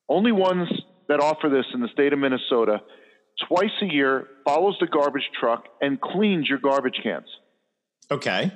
Only 0.10 0.34
ones 0.34 0.68
that 1.08 1.20
offer 1.20 1.50
this 1.50 1.66
in 1.74 1.82
the 1.82 1.90
state 1.90 2.14
of 2.14 2.20
Minnesota. 2.20 2.82
twice 3.48 3.72
a 3.82 3.86
year, 3.86 4.28
follows 4.46 4.78
the 4.80 4.88
garbage 4.88 5.30
truck, 5.38 5.66
and 5.82 6.00
cleans 6.00 6.48
your 6.48 6.58
garbage 6.60 7.00
cans. 7.04 7.28
Okay. 8.10 8.52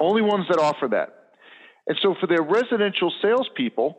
Only 0.00 0.22
ones 0.22 0.46
that 0.48 0.58
offer 0.58 0.88
that. 0.88 1.14
And 1.86 1.96
so 2.02 2.14
for 2.20 2.26
their 2.26 2.42
residential 2.42 3.12
salespeople, 3.22 3.98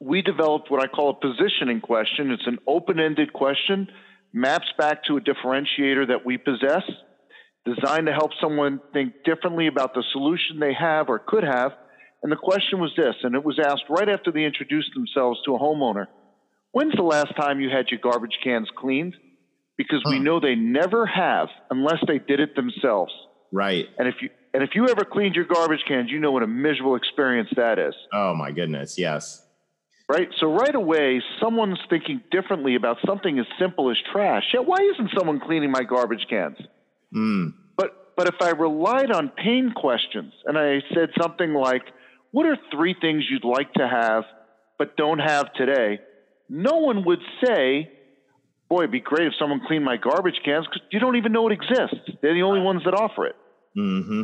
we 0.00 0.22
developed 0.22 0.70
what 0.70 0.82
I 0.82 0.88
call 0.88 1.10
a 1.10 1.14
positioning 1.14 1.80
question. 1.80 2.30
It's 2.30 2.46
an 2.46 2.58
open 2.66 3.00
ended 3.00 3.32
question, 3.32 3.88
maps 4.32 4.66
back 4.76 5.04
to 5.04 5.16
a 5.16 5.20
differentiator 5.20 6.08
that 6.08 6.24
we 6.24 6.36
possess, 6.38 6.82
designed 7.64 8.06
to 8.06 8.12
help 8.12 8.30
someone 8.40 8.80
think 8.92 9.24
differently 9.24 9.66
about 9.66 9.94
the 9.94 10.04
solution 10.12 10.58
they 10.58 10.74
have 10.74 11.08
or 11.08 11.18
could 11.18 11.44
have. 11.44 11.72
And 12.22 12.30
the 12.30 12.36
question 12.36 12.80
was 12.80 12.92
this, 12.96 13.14
and 13.22 13.34
it 13.34 13.44
was 13.44 13.58
asked 13.58 13.84
right 13.88 14.08
after 14.08 14.32
they 14.32 14.44
introduced 14.44 14.90
themselves 14.94 15.40
to 15.44 15.54
a 15.54 15.58
homeowner 15.58 16.06
When's 16.76 16.92
the 16.94 17.02
last 17.04 17.34
time 17.40 17.58
you 17.58 17.70
had 17.70 17.86
your 17.90 18.00
garbage 18.00 18.38
cans 18.44 18.68
cleaned? 18.76 19.16
Because 19.78 20.02
huh. 20.04 20.10
we 20.10 20.18
know 20.18 20.40
they 20.40 20.56
never 20.56 21.06
have 21.06 21.48
unless 21.70 22.00
they 22.06 22.18
did 22.18 22.38
it 22.38 22.54
themselves. 22.54 23.14
Right. 23.50 23.86
And 23.96 24.06
if 24.06 24.16
you 24.20 24.28
and 24.52 24.62
if 24.62 24.74
you 24.74 24.86
ever 24.86 25.06
cleaned 25.10 25.36
your 25.36 25.46
garbage 25.46 25.84
cans, 25.88 26.10
you 26.10 26.20
know 26.20 26.32
what 26.32 26.42
a 26.42 26.46
miserable 26.46 26.94
experience 26.96 27.48
that 27.56 27.78
is. 27.78 27.94
Oh 28.12 28.34
my 28.34 28.50
goodness, 28.50 28.98
yes. 28.98 29.42
Right? 30.06 30.28
So 30.38 30.52
right 30.52 30.74
away, 30.74 31.22
someone's 31.40 31.78
thinking 31.88 32.20
differently 32.30 32.74
about 32.74 32.98
something 33.06 33.38
as 33.38 33.46
simple 33.58 33.90
as 33.90 33.96
trash. 34.12 34.44
Yeah, 34.52 34.60
why 34.60 34.76
isn't 34.92 35.12
someone 35.16 35.40
cleaning 35.40 35.70
my 35.70 35.82
garbage 35.82 36.26
cans? 36.28 36.58
Mm. 37.16 37.54
But 37.78 38.12
but 38.18 38.28
if 38.28 38.34
I 38.42 38.50
relied 38.50 39.10
on 39.10 39.30
pain 39.30 39.72
questions 39.74 40.34
and 40.44 40.58
I 40.58 40.80
said 40.92 41.08
something 41.18 41.54
like, 41.54 41.84
What 42.32 42.44
are 42.44 42.58
three 42.70 42.94
things 43.00 43.24
you'd 43.30 43.46
like 43.46 43.72
to 43.78 43.88
have 43.88 44.24
but 44.78 44.98
don't 44.98 45.20
have 45.20 45.54
today? 45.54 46.00
No 46.48 46.76
one 46.76 47.04
would 47.04 47.20
say, 47.44 47.90
boy, 48.68 48.80
it'd 48.80 48.92
be 48.92 49.00
great 49.00 49.26
if 49.26 49.34
someone 49.38 49.60
cleaned 49.66 49.84
my 49.84 49.96
garbage 49.96 50.40
cans 50.44 50.66
because 50.66 50.82
you 50.90 51.00
don't 51.00 51.16
even 51.16 51.32
know 51.32 51.48
it 51.48 51.52
exists. 51.52 52.10
They're 52.22 52.34
the 52.34 52.42
only 52.42 52.60
ones 52.60 52.82
that 52.84 52.94
offer 52.94 53.26
it. 53.26 53.36
Mm-hmm. 53.76 54.22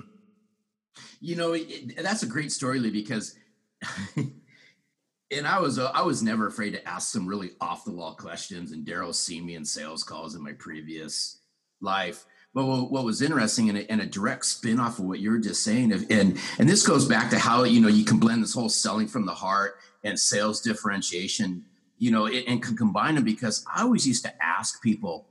You 1.20 1.36
know, 1.36 1.52
it, 1.52 1.96
that's 2.02 2.22
a 2.22 2.26
great 2.26 2.52
story, 2.52 2.78
Lee, 2.78 2.90
because, 2.90 3.36
and 4.16 5.46
I 5.46 5.60
was 5.60 5.78
uh, 5.78 5.90
I 5.94 6.02
was 6.02 6.22
never 6.22 6.46
afraid 6.46 6.72
to 6.72 6.88
ask 6.88 7.12
some 7.12 7.26
really 7.26 7.50
off 7.60 7.84
the 7.84 7.92
wall 7.92 8.14
questions. 8.14 8.72
And 8.72 8.84
Darrell 8.84 9.12
seen 9.12 9.46
me 9.46 9.54
in 9.54 9.64
sales 9.64 10.02
calls 10.02 10.34
in 10.34 10.42
my 10.42 10.52
previous 10.52 11.40
life. 11.80 12.24
But 12.54 12.66
what, 12.66 13.04
was 13.04 13.22
interesting 13.22 13.70
and 13.70 13.78
a, 13.78 13.90
and 13.90 14.02
a 14.02 14.06
direct 14.06 14.44
spin 14.44 14.78
off 14.78 14.98
of 14.98 15.06
what 15.06 15.20
you 15.20 15.30
were 15.30 15.38
just 15.38 15.64
saying, 15.64 15.90
and 16.10 16.38
and 16.58 16.68
this 16.68 16.86
goes 16.86 17.06
back 17.06 17.30
to 17.30 17.38
how 17.38 17.64
you 17.64 17.80
know 17.80 17.88
you 17.88 18.04
can 18.04 18.18
blend 18.18 18.42
this 18.42 18.52
whole 18.52 18.68
selling 18.68 19.08
from 19.08 19.24
the 19.24 19.34
heart 19.34 19.76
and 20.04 20.18
sales 20.18 20.60
differentiation 20.60 21.64
you 22.02 22.10
know, 22.10 22.26
and 22.26 22.60
can 22.60 22.76
combine 22.76 23.14
them 23.14 23.22
because 23.22 23.64
I 23.72 23.82
always 23.82 24.08
used 24.08 24.24
to 24.24 24.44
ask 24.44 24.82
people, 24.82 25.28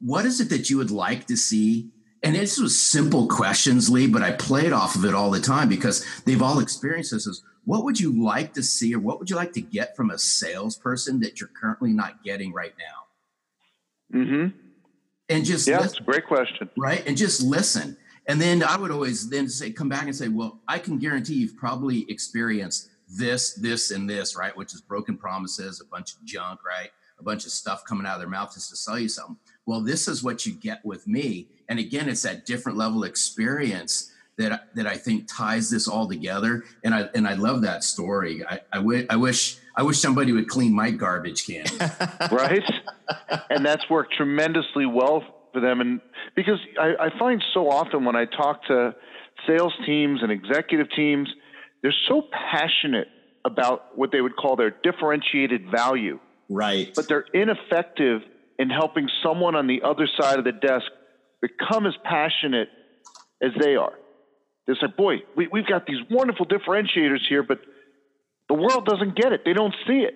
what 0.00 0.24
is 0.24 0.40
it 0.40 0.48
that 0.50 0.70
you 0.70 0.76
would 0.76 0.92
like 0.92 1.26
to 1.26 1.36
see? 1.36 1.90
And 2.22 2.36
this 2.36 2.60
was 2.60 2.80
simple 2.80 3.26
questions, 3.26 3.90
Lee, 3.90 4.06
but 4.06 4.22
I 4.22 4.30
played 4.30 4.72
off 4.72 4.94
of 4.94 5.04
it 5.04 5.14
all 5.14 5.32
the 5.32 5.40
time 5.40 5.68
because 5.68 6.06
they've 6.26 6.40
all 6.40 6.60
experienced 6.60 7.10
this. 7.10 7.26
Is 7.26 7.42
what 7.64 7.82
would 7.82 7.98
you 7.98 8.12
like 8.22 8.54
to 8.54 8.62
see, 8.62 8.94
or 8.94 9.00
what 9.00 9.18
would 9.18 9.28
you 9.28 9.34
like 9.34 9.52
to 9.54 9.60
get 9.60 9.96
from 9.96 10.10
a 10.10 10.18
salesperson 10.18 11.18
that 11.20 11.40
you're 11.40 11.50
currently 11.60 11.92
not 11.92 12.22
getting 12.22 12.52
right 12.52 12.74
now? 12.78 14.20
Mm-hmm. 14.20 14.56
And 15.28 15.44
just 15.44 15.66
yeah, 15.66 15.80
listen, 15.80 16.04
great 16.04 16.28
question, 16.28 16.70
right? 16.78 17.04
And 17.04 17.16
just 17.16 17.42
listen. 17.42 17.96
And 18.28 18.40
then 18.40 18.62
I 18.62 18.76
would 18.76 18.92
always 18.92 19.28
then 19.28 19.48
say, 19.48 19.72
come 19.72 19.88
back 19.88 20.04
and 20.04 20.14
say, 20.14 20.28
well, 20.28 20.60
I 20.68 20.78
can 20.78 20.98
guarantee 20.98 21.34
you've 21.34 21.56
probably 21.56 22.08
experienced 22.08 22.90
this, 23.08 23.54
this, 23.54 23.90
and 23.90 24.08
this, 24.08 24.36
right? 24.36 24.56
Which 24.56 24.74
is 24.74 24.80
broken 24.80 25.16
promises, 25.16 25.80
a 25.80 25.84
bunch 25.84 26.14
of 26.14 26.24
junk, 26.24 26.64
right? 26.64 26.90
A 27.18 27.22
bunch 27.22 27.44
of 27.44 27.52
stuff 27.52 27.84
coming 27.84 28.06
out 28.06 28.14
of 28.14 28.20
their 28.20 28.28
mouth 28.28 28.54
just 28.54 28.70
to 28.70 28.76
sell 28.76 28.98
you 28.98 29.08
something. 29.08 29.36
Well, 29.66 29.80
this 29.80 30.08
is 30.08 30.22
what 30.22 30.44
you 30.46 30.52
get 30.52 30.84
with 30.84 31.06
me. 31.06 31.48
And 31.68 31.78
again, 31.78 32.08
it's 32.08 32.22
that 32.22 32.44
different 32.44 32.76
level 32.76 33.04
experience 33.04 34.10
that 34.36 34.74
that 34.74 34.86
I 34.86 34.96
think 34.96 35.28
ties 35.28 35.70
this 35.70 35.86
all 35.86 36.08
together. 36.08 36.64
And 36.82 36.94
I 36.94 37.08
and 37.14 37.26
I 37.26 37.34
love 37.34 37.62
that 37.62 37.84
story. 37.84 38.44
I, 38.44 38.60
I, 38.72 38.76
w- 38.78 39.06
I 39.08 39.16
wish 39.16 39.58
I 39.76 39.82
wish 39.82 39.98
somebody 39.98 40.32
would 40.32 40.48
clean 40.48 40.74
my 40.74 40.90
garbage 40.90 41.46
can. 41.46 41.66
right. 42.32 42.64
And 43.50 43.64
that's 43.64 43.88
worked 43.88 44.14
tremendously 44.14 44.86
well 44.86 45.22
for 45.52 45.60
them. 45.60 45.80
And 45.80 46.00
because 46.34 46.58
I, 46.80 46.94
I 47.00 47.18
find 47.18 47.42
so 47.52 47.70
often 47.70 48.04
when 48.04 48.16
I 48.16 48.24
talk 48.24 48.64
to 48.66 48.94
sales 49.46 49.72
teams 49.86 50.22
and 50.22 50.30
executive 50.30 50.88
teams, 50.94 51.28
they're 51.84 51.94
so 52.08 52.22
passionate 52.32 53.08
about 53.44 53.96
what 53.96 54.10
they 54.10 54.22
would 54.22 54.36
call 54.36 54.56
their 54.56 54.70
differentiated 54.70 55.70
value. 55.70 56.18
Right. 56.48 56.90
But 56.96 57.08
they're 57.08 57.26
ineffective 57.34 58.22
in 58.58 58.70
helping 58.70 59.06
someone 59.22 59.54
on 59.54 59.66
the 59.66 59.82
other 59.82 60.08
side 60.18 60.38
of 60.38 60.46
the 60.46 60.52
desk 60.52 60.86
become 61.42 61.86
as 61.86 61.92
passionate 62.02 62.68
as 63.42 63.50
they 63.60 63.76
are. 63.76 63.92
They 64.66 64.72
say, 64.80 64.86
boy, 64.96 65.16
we, 65.36 65.46
we've 65.52 65.66
got 65.66 65.86
these 65.86 65.98
wonderful 66.10 66.46
differentiators 66.46 67.20
here, 67.28 67.42
but 67.42 67.60
the 68.48 68.54
world 68.54 68.86
doesn't 68.86 69.14
get 69.14 69.32
it. 69.32 69.42
They 69.44 69.52
don't 69.52 69.74
see 69.86 70.06
it. 70.08 70.14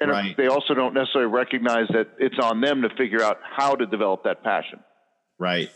And 0.00 0.10
right. 0.10 0.34
they 0.38 0.46
also 0.46 0.72
don't 0.72 0.94
necessarily 0.94 1.30
recognize 1.30 1.86
that 1.88 2.12
it's 2.18 2.38
on 2.42 2.62
them 2.62 2.80
to 2.80 2.88
figure 2.96 3.22
out 3.22 3.40
how 3.44 3.74
to 3.74 3.84
develop 3.84 4.24
that 4.24 4.42
passion. 4.42 4.80
Right. 5.38 5.70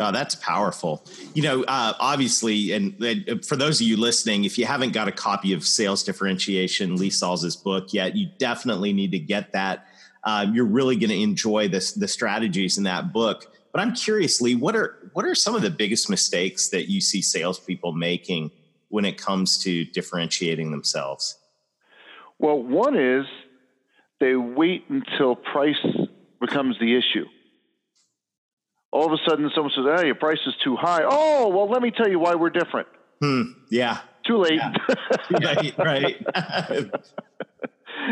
Oh, 0.00 0.12
that's 0.12 0.34
powerful. 0.36 1.04
You 1.34 1.42
know, 1.42 1.62
uh, 1.64 1.92
obviously, 2.00 2.72
and, 2.72 2.98
and, 3.02 3.44
for 3.44 3.56
those 3.56 3.80
of 3.82 3.86
you 3.86 3.98
listening, 3.98 4.44
if 4.44 4.56
you 4.56 4.64
haven't 4.64 4.92
got 4.92 5.08
a 5.08 5.12
copy 5.12 5.52
of 5.52 5.64
Sales 5.64 6.02
Differentiation, 6.02 6.96
Lee 6.96 7.10
Salz's 7.10 7.54
book 7.54 7.92
yet, 7.92 8.16
you 8.16 8.28
definitely 8.38 8.94
need 8.94 9.10
to 9.10 9.18
get 9.18 9.52
that. 9.52 9.86
Uh, 10.24 10.46
you're 10.50 10.64
really 10.64 10.96
going 10.96 11.10
to 11.10 11.20
enjoy 11.20 11.68
this, 11.68 11.92
the 11.92 12.08
strategies 12.08 12.78
in 12.78 12.84
that 12.84 13.12
book. 13.12 13.46
But 13.72 13.82
I'm 13.82 13.94
curious, 13.94 14.40
Lee, 14.40 14.54
what 14.54 14.74
are 14.74 15.10
what 15.12 15.24
are 15.24 15.34
some 15.34 15.54
of 15.54 15.62
the 15.62 15.70
biggest 15.70 16.08
mistakes 16.08 16.68
that 16.70 16.90
you 16.90 17.00
see 17.00 17.22
salespeople 17.22 17.92
making 17.92 18.50
when 18.88 19.04
it 19.04 19.18
comes 19.18 19.58
to 19.58 19.84
differentiating 19.84 20.70
themselves? 20.70 21.38
Well, 22.38 22.60
one 22.60 22.98
is 22.98 23.26
they 24.18 24.34
wait 24.34 24.84
until 24.88 25.36
price 25.36 25.76
becomes 26.40 26.78
the 26.80 26.96
issue 26.96 27.26
all 28.92 29.06
of 29.06 29.12
a 29.12 29.18
sudden 29.28 29.50
someone 29.54 29.72
says, 29.74 29.84
"Hey, 30.00 30.06
your 30.06 30.14
price 30.14 30.38
is 30.46 30.54
too 30.64 30.76
high." 30.76 31.02
Oh, 31.08 31.48
well, 31.48 31.68
let 31.68 31.82
me 31.82 31.90
tell 31.90 32.08
you 32.08 32.18
why 32.18 32.34
we're 32.34 32.50
different. 32.50 32.88
Hmm. 33.20 33.42
Yeah. 33.70 33.98
Too 34.26 34.38
late. 34.38 34.60
Yeah. 34.60 35.72
right. 35.78 35.78
Right. 35.78 36.90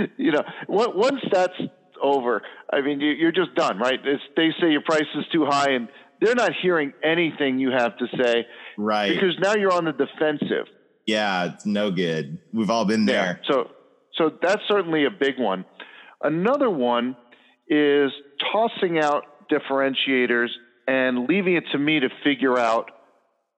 you 0.16 0.32
know, 0.32 0.42
once 0.68 1.20
that's 1.32 1.54
over, 2.02 2.42
I 2.72 2.80
mean, 2.80 3.00
you're 3.00 3.32
just 3.32 3.54
done, 3.54 3.78
right? 3.78 3.98
It's, 4.04 4.22
they 4.36 4.50
say 4.60 4.70
your 4.70 4.82
price 4.82 5.06
is 5.16 5.24
too 5.32 5.46
high, 5.46 5.70
and 5.72 5.88
they're 6.20 6.34
not 6.34 6.52
hearing 6.62 6.92
anything 7.02 7.58
you 7.58 7.70
have 7.70 7.96
to 7.98 8.06
say, 8.22 8.46
right? 8.76 9.12
Because 9.12 9.36
now 9.40 9.54
you're 9.54 9.72
on 9.72 9.84
the 9.84 9.92
defensive. 9.92 10.66
Yeah, 11.06 11.52
it's 11.54 11.66
no 11.66 11.90
good. 11.90 12.38
We've 12.52 12.70
all 12.70 12.84
been 12.84 13.06
there. 13.06 13.40
Yeah. 13.42 13.50
So, 13.50 13.70
so 14.14 14.30
that's 14.42 14.60
certainly 14.68 15.06
a 15.06 15.10
big 15.10 15.38
one. 15.38 15.64
Another 16.22 16.68
one 16.68 17.16
is 17.68 18.10
tossing 18.52 18.98
out 18.98 19.24
differentiators 19.50 20.48
and 20.88 21.28
leaving 21.28 21.54
it 21.54 21.64
to 21.72 21.78
me 21.78 22.00
to 22.00 22.08
figure 22.24 22.58
out 22.58 22.90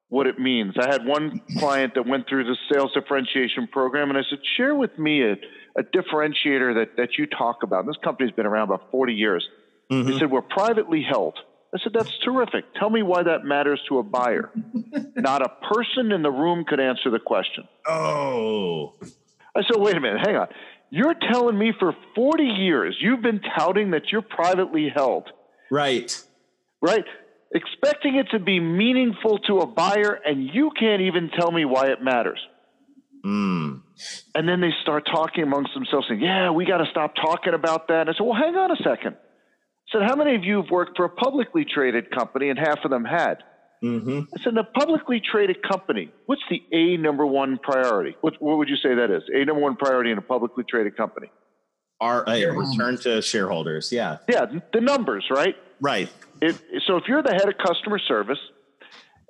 what 0.09 0.27
it 0.27 0.39
means. 0.41 0.75
I 0.79 0.91
had 0.91 1.07
one 1.07 1.41
client 1.59 1.95
that 1.95 2.07
went 2.07 2.29
through 2.29 2.45
the 2.45 2.57
sales 2.71 2.93
differentiation 2.93 3.69
program, 3.69 4.11
and 4.11 4.19
I 4.19 4.23
said, 4.29 4.41
share 4.57 4.75
with 4.75 4.99
me 4.99 5.23
a, 5.23 5.35
a 5.79 5.85
differentiator 5.85 6.75
that, 6.75 6.97
that 6.97 7.11
you 7.17 7.27
talk 7.27 7.63
about. 7.63 7.81
And 7.81 7.89
this 7.89 7.97
company's 8.03 8.33
been 8.33 8.47
around 8.47 8.65
about 8.65 8.91
40 8.91 9.15
years. 9.15 9.47
Mm-hmm. 9.91 10.11
He 10.11 10.19
said, 10.19 10.31
we're 10.31 10.43
privately 10.43 11.07
held. 11.09 11.39
I 11.73 11.79
said, 11.79 11.93
that's 11.93 12.19
terrific. 12.25 12.65
Tell 12.75 12.91
me 12.91 13.05
why 13.05 13.23
that 13.23 13.45
matters 13.45 13.81
to 13.89 13.99
a 13.99 14.03
buyer. 14.03 14.51
Not 15.17 15.43
a 15.43 15.51
person 15.73 16.11
in 16.11 16.23
the 16.23 16.31
room 16.31 16.65
could 16.69 16.81
answer 16.81 17.11
the 17.11 17.21
question. 17.21 17.69
Oh. 17.87 18.95
I 19.55 19.63
said, 19.63 19.77
wait 19.77 19.97
a 19.97 20.01
minute, 20.01 20.27
hang 20.27 20.35
on. 20.35 20.49
You're 20.91 21.15
telling 21.15 21.57
me 21.57 21.73
for 21.79 21.95
40 22.17 22.43
years 22.43 22.97
you've 23.01 23.23
been 23.23 23.41
touting 23.57 23.93
that 23.93 24.11
you're 24.11 24.23
privately 24.23 24.91
held. 24.93 25.31
Right. 25.71 26.21
Right 26.83 27.05
expecting 27.53 28.17
it 28.17 28.29
to 28.31 28.39
be 28.39 28.61
meaningful 28.61 29.39
to 29.39 29.59
a 29.59 29.67
buyer, 29.67 30.19
and 30.25 30.49
you 30.53 30.71
can't 30.79 31.03
even 31.03 31.31
tell 31.37 31.51
me 31.51 31.65
why 31.65 31.87
it 31.87 32.03
matters. 32.03 32.41
Mm. 33.25 33.83
And 34.35 34.49
then 34.49 34.61
they 34.61 34.71
start 34.83 35.07
talking 35.07 35.43
amongst 35.43 35.75
themselves, 35.75 36.07
saying, 36.09 36.23
Yeah, 36.23 36.51
we 36.51 36.65
got 36.65 36.79
to 36.79 36.87
stop 36.91 37.15
talking 37.17 37.55
about 37.55 37.89
that. 37.89 38.03
And 38.03 38.11
I 38.11 38.13
said, 38.13 38.25
Well, 38.25 38.39
hang 38.39 38.57
on 38.57 38.71
a 38.71 38.77
second. 38.77 39.17
I 39.17 39.93
said, 39.93 40.03
How 40.09 40.17
many 40.17 40.37
of 40.37 40.45
you 40.45 40.63
have 40.63 40.71
worked 40.71 40.97
for 40.97 41.05
a 41.05 41.11
publicly 41.11 41.67
traded 41.67 42.11
company? 42.11 42.49
And 42.49 42.59
half 42.59 42.79
of 42.85 42.91
them 42.91 43.05
had. 43.05 43.39
Mm-hmm. 43.85 44.21
I 44.35 44.43
said, 44.43 44.55
In 44.55 44.59
a 44.59 44.65
publicly 44.65 45.21
traded 45.21 45.63
company, 45.63 46.11
what's 46.27 46.43
the 46.49 46.63
A 46.73 46.97
number 46.97 47.27
one 47.27 47.59
priority? 47.63 48.17
What, 48.23 48.41
what 48.41 48.57
would 48.57 48.71
you 48.71 48.77
say 48.77 48.95
that 48.95 49.11
is? 49.11 49.23
A 49.35 49.45
number 49.45 49.61
one 49.61 49.77
priority 49.77 50.13
in 50.13 50.19
a 50.19 50.23
publicly 50.23 50.65
traded 50.69 50.97
company? 50.97 51.31
Our 52.01 52.27
uh, 52.27 52.55
return 52.55 52.97
to 53.01 53.21
shareholders. 53.21 53.93
Yeah. 53.93 54.19
Yeah, 54.27 54.47
the 54.73 54.81
numbers, 54.81 55.27
right? 55.31 55.55
Right. 55.81 56.11
If, 56.41 56.61
so 56.87 56.97
if 56.97 57.05
you're 57.09 57.23
the 57.23 57.33
head 57.33 57.49
of 57.49 57.55
customer 57.59 57.99
service 57.99 58.39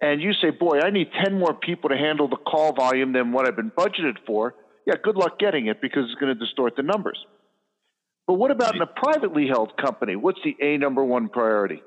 and 0.01 0.21
you 0.21 0.33
say, 0.33 0.51
boy, 0.51 0.81
I 0.81 0.91
need 0.91 1.09
10 1.25 1.39
more 1.39 1.55
people 1.55 1.91
to 1.91 1.97
handle 1.97 2.29
the 2.29 2.37
call 2.37 2.73
volume 2.73 3.13
than 3.13 3.33
what 3.33 3.47
I've 3.47 3.57
been 3.57 3.71
budgeted 3.71 4.17
for, 4.27 4.55
yeah, 4.87 4.95
good 5.03 5.17
luck 5.17 5.39
getting 5.39 5.67
it 5.67 5.81
because 5.81 6.05
it's 6.11 6.21
going 6.21 6.37
to 6.37 6.39
distort 6.39 6.77
the 6.77 6.83
numbers. 6.83 7.19
But 8.27 8.35
what 8.35 8.51
about 8.51 8.77
in 8.77 8.83
a 8.83 8.87
privately 8.87 9.49
held 9.49 9.77
company? 9.77 10.17
What's 10.17 10.39
the 10.45 10.57
A 10.61 10.79
number 10.79 11.05
one 11.05 11.29
priority? 11.29 11.83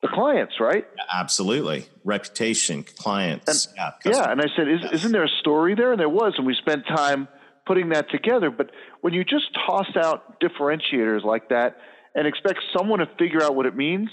The 0.00 0.08
clients, 0.08 0.54
right? 0.60 0.86
Absolutely. 1.12 1.86
Reputation, 2.04 2.84
clients. 2.84 3.66
And, 3.66 3.74
yeah, 3.76 3.90
yeah. 4.04 4.30
And 4.30 4.40
I 4.40 4.46
said, 4.56 4.68
Is, 4.68 5.02
not 5.02 5.12
there 5.12 5.24
a 5.24 5.28
story 5.40 5.74
there? 5.74 5.90
And 5.90 6.00
there 6.00 6.08
was. 6.08 6.34
And 6.38 6.46
we 6.46 6.54
spent 6.54 6.86
time 6.86 7.28
putting 7.66 7.90
that 7.90 8.10
together. 8.10 8.50
But 8.50 8.70
when 9.00 9.12
you 9.12 9.24
just 9.24 9.46
toss 9.66 9.88
out 9.96 10.40
differentiators 10.40 11.24
like 11.24 11.48
that 11.50 11.76
and 12.14 12.26
expect 12.26 12.60
someone 12.76 13.00
to 13.00 13.06
figure 13.18 13.42
out 13.42 13.54
what 13.54 13.66
it 13.66 13.76
means, 13.76 14.08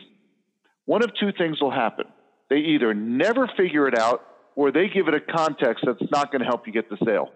one 0.86 1.04
of 1.04 1.12
two 1.20 1.32
things 1.38 1.60
will 1.62 1.72
happen. 1.72 2.06
They 2.50 2.58
either 2.58 2.94
never 2.94 3.50
figure 3.58 3.88
it 3.88 3.98
out 3.98 4.22
or 4.56 4.72
they 4.72 4.88
give 4.88 5.08
it 5.08 5.14
a 5.14 5.20
context 5.20 5.84
that's 5.86 6.12
not 6.12 6.32
going 6.32 6.42
to 6.42 6.46
help 6.46 6.68
you 6.68 6.74
get 6.74 6.90
the 6.90 6.98
sale. 7.06 7.32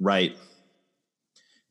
Right. 0.00 0.36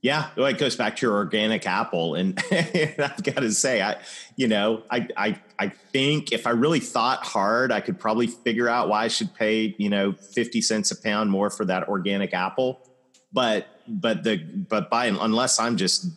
Yeah, 0.02 0.30
well, 0.36 0.48
it 0.48 0.58
goes 0.58 0.76
back 0.76 0.96
to 0.96 1.06
your 1.06 1.16
organic 1.16 1.68
apple, 1.68 2.16
and, 2.16 2.40
I've 2.52 3.24
got 3.24 3.42
to 3.42 3.52
say, 3.52 3.84
I, 3.84 3.98
you 4.36 4.48
know, 4.48 4.82
I, 4.90 5.08
I, 5.16 5.40
I 5.60 5.68
think 5.68 6.32
if 6.32 6.48
I 6.48 6.52
really 6.52 6.80
thought 6.80 7.24
hard, 7.24 7.72
I 7.72 7.82
could 7.82 8.00
probably 8.00 8.26
figure 8.26 8.68
out 8.68 8.90
why 8.90 9.04
I 9.04 9.08
should 9.10 9.36
pay, 9.36 9.76
you 9.78 9.92
know, 9.92 10.14
fifty 10.14 10.60
cents 10.60 10.90
a 10.90 11.00
pound 11.00 11.30
more 11.30 11.52
for 11.52 11.66
that 11.66 11.88
organic 11.88 12.34
apple. 12.34 12.82
But, 13.32 13.68
but 13.88 14.24
the, 14.24 14.38
but 14.38 14.90
by 14.90 15.06
unless 15.06 15.60
I'm 15.60 15.78
just 15.78 16.08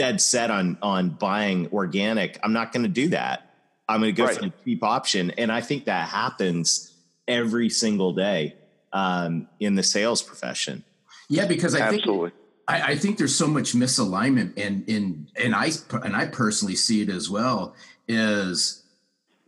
dead 0.00 0.18
set 0.18 0.50
on 0.50 0.78
on 0.80 1.10
buying 1.10 1.68
organic, 1.74 2.38
I'm 2.42 2.54
not 2.54 2.72
going 2.72 2.84
to 2.84 2.88
do 2.88 3.08
that. 3.08 3.52
I'm 3.86 4.00
going 4.00 4.14
to 4.14 4.16
go 4.16 4.24
right. 4.24 4.34
for 4.34 4.42
the 4.44 4.52
cheap 4.64 4.82
option, 4.82 5.30
and 5.32 5.52
I 5.52 5.60
think 5.60 5.84
that 5.84 6.08
happens 6.08 6.96
every 7.28 7.68
single 7.68 8.14
day 8.14 8.54
um, 8.94 9.46
in 9.58 9.74
the 9.74 9.82
sales 9.82 10.22
profession. 10.22 10.84
Yeah, 11.28 11.46
because 11.46 11.74
I 11.74 11.80
Absolutely. 11.80 12.30
think 12.30 12.40
I, 12.66 12.92
I, 12.92 12.96
think 12.96 13.18
there's 13.18 13.36
so 13.36 13.46
much 13.46 13.74
misalignment, 13.74 14.54
and 14.56 14.88
in 14.88 15.28
and 15.36 15.54
I 15.54 15.70
and 16.02 16.16
I 16.16 16.26
personally 16.28 16.76
see 16.76 17.02
it 17.02 17.10
as 17.10 17.28
well. 17.28 17.74
Is 18.08 18.82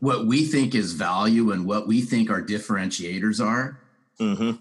what 0.00 0.26
we 0.26 0.44
think 0.44 0.74
is 0.74 0.92
value 0.92 1.50
and 1.50 1.64
what 1.64 1.86
we 1.86 2.02
think 2.02 2.28
our 2.28 2.42
differentiators 2.42 3.42
are 3.42 3.80
mm-hmm. 4.20 4.52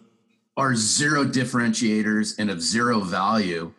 are 0.55 0.73
zero 0.73 1.25
differentiators 1.25 2.39
and 2.39 2.49
of 2.49 2.61
zero 2.61 3.01
value 3.01 3.73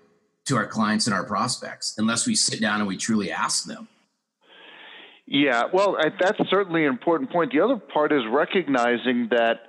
to 0.46 0.56
our 0.56 0.66
clients 0.66 1.06
and 1.06 1.14
our 1.14 1.24
prospects 1.24 1.94
unless 1.98 2.26
we 2.26 2.34
sit 2.34 2.60
down 2.60 2.80
and 2.80 2.88
we 2.88 2.96
truly 2.96 3.30
ask 3.30 3.64
them. 3.64 3.88
Yeah, 5.26 5.64
well, 5.72 5.96
that's 6.20 6.38
certainly 6.50 6.84
an 6.84 6.90
important 6.90 7.30
point. 7.30 7.52
The 7.52 7.60
other 7.60 7.76
part 7.76 8.12
is 8.12 8.22
recognizing 8.30 9.28
that 9.30 9.60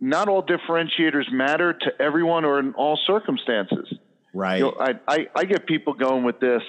not 0.00 0.28
all 0.28 0.42
differentiators 0.42 1.30
matter 1.30 1.72
to 1.72 2.02
everyone 2.02 2.44
or 2.44 2.58
in 2.58 2.72
all 2.74 2.98
circumstances. 3.06 3.94
Right. 4.34 4.56
You 4.56 4.64
know, 4.64 4.76
I, 4.80 4.92
I, 5.06 5.26
I 5.36 5.44
get 5.44 5.66
people 5.66 5.94
going 5.94 6.24
with 6.24 6.40
this. 6.40 6.62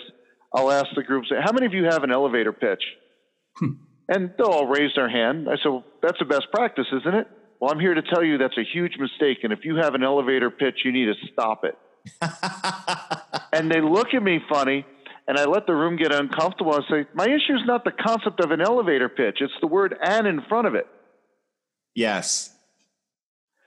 I'll 0.54 0.70
ask 0.70 0.88
the 0.96 1.04
group, 1.04 1.26
say, 1.28 1.38
how 1.42 1.52
many 1.52 1.66
of 1.66 1.74
you 1.74 1.86
have 1.86 2.04
an 2.04 2.12
elevator 2.12 2.54
pitch? 2.54 2.84
Hmm. 3.58 3.74
and 4.10 4.34
they'll 4.38 4.48
all 4.48 4.68
raise 4.68 4.92
their 4.96 5.10
hand. 5.10 5.48
I 5.48 5.56
said, 5.62 5.70
well, 5.70 5.86
that's 6.02 6.18
the 6.20 6.26
best 6.26 6.48
practice, 6.52 6.88
isn't 6.92 7.14
it? 7.14 7.28
Well, 7.60 7.72
I'm 7.72 7.80
here 7.80 7.94
to 7.94 8.02
tell 8.02 8.24
you 8.24 8.38
that's 8.38 8.58
a 8.58 8.64
huge 8.64 8.94
mistake. 9.00 9.40
And 9.44 9.54
if 9.54 9.60
you 9.64 9.76
have 9.78 9.94
an 9.94 10.04
elevator 10.04 10.50
pitch, 10.50 10.80
you 10.84 10.92
need 10.92 11.06
to 11.06 11.14
stop 11.32 11.64
it. 11.64 11.78
and 13.54 13.72
they 13.72 13.82
look 13.82 14.14
at 14.14 14.22
me 14.22 14.40
funny, 14.50 14.86
and 15.28 15.38
I 15.38 15.46
let 15.46 15.68
the 15.68 15.74
room 15.74 15.96
get 15.96 16.14
uncomfortable 16.14 16.76
and 16.76 16.84
say, 16.90 17.06
my 17.14 17.26
issue 17.26 17.56
is 17.56 17.66
not 17.66 17.84
the 17.84 17.92
concept 17.92 18.44
of 18.44 18.52
an 18.52 18.62
elevator 18.62 19.10
pitch, 19.10 19.38
it's 19.40 19.54
the 19.62 19.68
word 19.68 19.96
and 20.02 20.28
in 20.28 20.42
front 20.50 20.68
of 20.68 20.76
it. 20.76 20.88
Yes. 21.96 22.54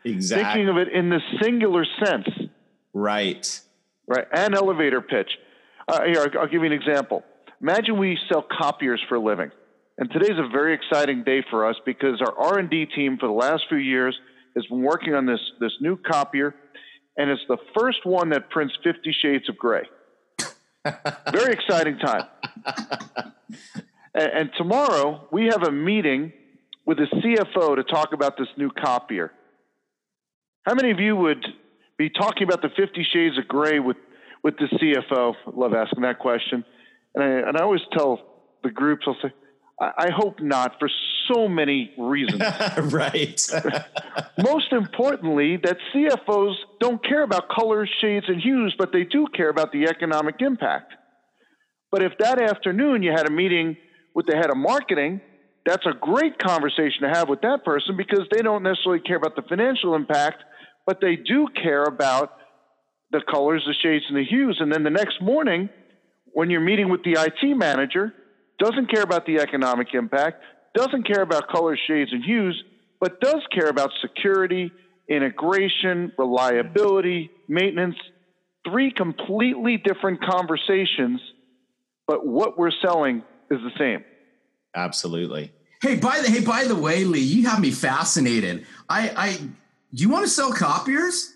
Exactly. 0.05 0.45
Thinking 0.45 0.69
of 0.69 0.77
it 0.77 0.89
in 0.93 1.11
the 1.11 1.21
singular 1.41 1.85
sense. 2.05 2.29
Right 2.93 3.61
right? 4.07 4.27
An 4.33 4.55
elevator 4.55 5.01
pitch. 5.01 5.31
Uh, 5.89 6.03
here, 6.05 6.21
I'll, 6.21 6.41
I'll 6.41 6.47
give 6.47 6.63
you 6.63 6.67
an 6.67 6.73
example. 6.73 7.25
Imagine 7.61 7.99
we 7.99 8.19
sell 8.31 8.43
copiers 8.43 9.03
for 9.09 9.17
a 9.17 9.21
living, 9.21 9.51
and 9.99 10.11
today's 10.11 10.39
a 10.39 10.49
very 10.49 10.75
exciting 10.75 11.25
day 11.25 11.45
for 11.51 11.67
us 11.67 11.77
because 11.85 12.21
our 12.21 12.39
R 12.39 12.59
and 12.59 12.69
D 12.69 12.87
team 12.87 13.17
for 13.19 13.27
the 13.27 13.33
last 13.33 13.65
few 13.69 13.79
years 13.79 14.17
has 14.55 14.67
been 14.67 14.83
working 14.83 15.15
on 15.15 15.27
this 15.27 15.41
this 15.61 15.73
new 15.81 15.97
copier, 15.97 16.55
and 17.17 17.31
it's 17.31 17.43
the 17.49 17.59
first 17.79 18.05
one 18.05 18.31
that 18.31 18.51
prints 18.51 18.75
Fifty 18.83 19.13
Shades 19.13 19.49
of 19.49 19.57
Grey. 19.57 19.85
very 21.33 21.53
exciting 21.53 21.99
time. 21.99 22.27
and, 24.15 24.31
and 24.33 24.51
tomorrow 24.57 25.27
we 25.33 25.47
have 25.47 25.63
a 25.63 25.73
meeting 25.73 26.33
with 26.85 26.99
the 26.99 27.07
CFO 27.07 27.77
to 27.77 27.83
talk 27.83 28.13
about 28.13 28.39
this 28.39 28.49
new 28.57 28.71
copier. 28.71 29.33
How 30.65 30.75
many 30.75 30.91
of 30.91 31.01
you 31.01 31.17
would 31.17 31.45
be 31.97 32.11
talking 32.11 32.45
about 32.45 32.63
the 32.63 32.71
Fifty 32.77 33.07
Shades 33.13 33.39
of 33.39 33.49
Grey 33.49 33.79
with 33.81 33.97
with 34.43 34.57
the 34.59 34.67
CFO. 34.67 35.35
I 35.47 35.51
love 35.59 35.75
asking 35.75 36.03
that 36.03 36.19
question, 36.19 36.65
and 37.15 37.25
I 37.25 37.27
and 37.49 37.57
I 37.57 37.63
always 37.63 37.81
tell 37.93 38.21
the 38.63 38.71
groups, 38.71 39.05
I'll 39.07 39.17
say, 39.23 39.33
I, 39.81 40.11
hope 40.11 40.41
not 40.41 40.79
for 40.79 40.89
so 41.31 41.49
many 41.49 41.93
reasons. 41.99 42.41
right. 42.93 43.41
Most 44.39 44.73
importantly, 44.73 45.59
that 45.63 45.77
CFOs 45.95 46.55
don't 46.81 47.05
care 47.05 47.23
about 47.23 47.49
colors, 47.55 47.91
shades, 48.01 48.27
and 48.29 48.41
hues, 48.41 48.75
but 48.79 48.93
they 48.93 49.05
do 49.05 49.27
care 49.35 49.51
about 49.51 49.73
the 49.73 49.85
economic 49.85 50.37
impact. 50.41 50.93
But 51.93 52.03
if 52.03 52.13
that 52.21 52.41
afternoon 52.41 53.03
you 53.03 53.13
had 53.13 53.27
a 53.27 53.31
meeting 53.31 53.77
with 54.15 54.27
the 54.27 54.37
head 54.37 54.51
of 54.51 54.57
marketing, 54.57 55.21
that's 55.67 55.85
a 55.85 55.93
great 56.01 56.39
conversation 56.39 57.03
to 57.03 57.09
have 57.09 57.29
with 57.29 57.43
that 57.43 57.65
person 57.65 57.97
because 57.97 58.27
they 58.31 58.41
don't 58.41 58.63
necessarily 58.63 59.01
care 59.01 59.17
about 59.17 59.37
the 59.37 59.43
financial 59.43 59.95
impact 59.95 60.43
but 60.87 61.01
they 61.01 61.17
do 61.17 61.49
care 61.61 61.83
about 61.83 62.31
the 63.11 63.21
colors, 63.29 63.63
the 63.67 63.75
shades, 63.75 64.05
and 64.09 64.17
the 64.17 64.25
hues. 64.25 64.59
And 64.61 64.73
then 64.73 64.85
the 64.85 64.91
next 64.91 65.21
morning, 65.21 65.69
when 66.33 66.49
you're 66.49 66.61
meeting 66.61 66.89
with 66.89 67.03
the 67.03 67.21
IT 67.21 67.57
manager, 67.57 68.15
doesn't 68.59 68.91
care 68.91 69.03
about 69.03 69.27
the 69.27 69.39
economic 69.39 69.89
impact, 69.95 70.43
doesn't 70.75 71.07
care 71.07 71.23
about 71.23 71.49
colors, 71.49 71.81
shades, 71.87 72.13
and 72.13 72.25
hues, 72.25 72.63
but 73.01 73.21
does 73.21 73.43
care 73.53 73.69
about 73.69 73.91
security, 74.01 74.71
integration, 75.09 76.13
reliability, 76.19 77.31
maintenance. 77.49 77.97
Three 78.69 78.91
completely 78.91 79.77
different 79.77 80.23
conversations, 80.25 81.21
but 82.07 82.27
what 82.27 82.59
we're 82.59 82.73
selling 82.83 83.23
is 83.51 83.61
the 83.61 83.71
same. 83.79 84.05
Absolutely. 84.75 85.53
Hey, 85.81 85.97
by 85.97 86.21
the 86.21 86.29
hey, 86.29 86.41
by 86.41 86.65
the 86.65 86.75
way, 86.75 87.05
Lee, 87.05 87.21
you 87.21 87.47
have 87.47 87.61
me 87.61 87.71
fascinated. 87.71 88.67
I, 88.89 89.13
I 89.17 89.37
do 89.37 90.03
you 90.03 90.09
want 90.09 90.25
to 90.25 90.31
sell 90.31 90.53
copiers? 90.53 91.33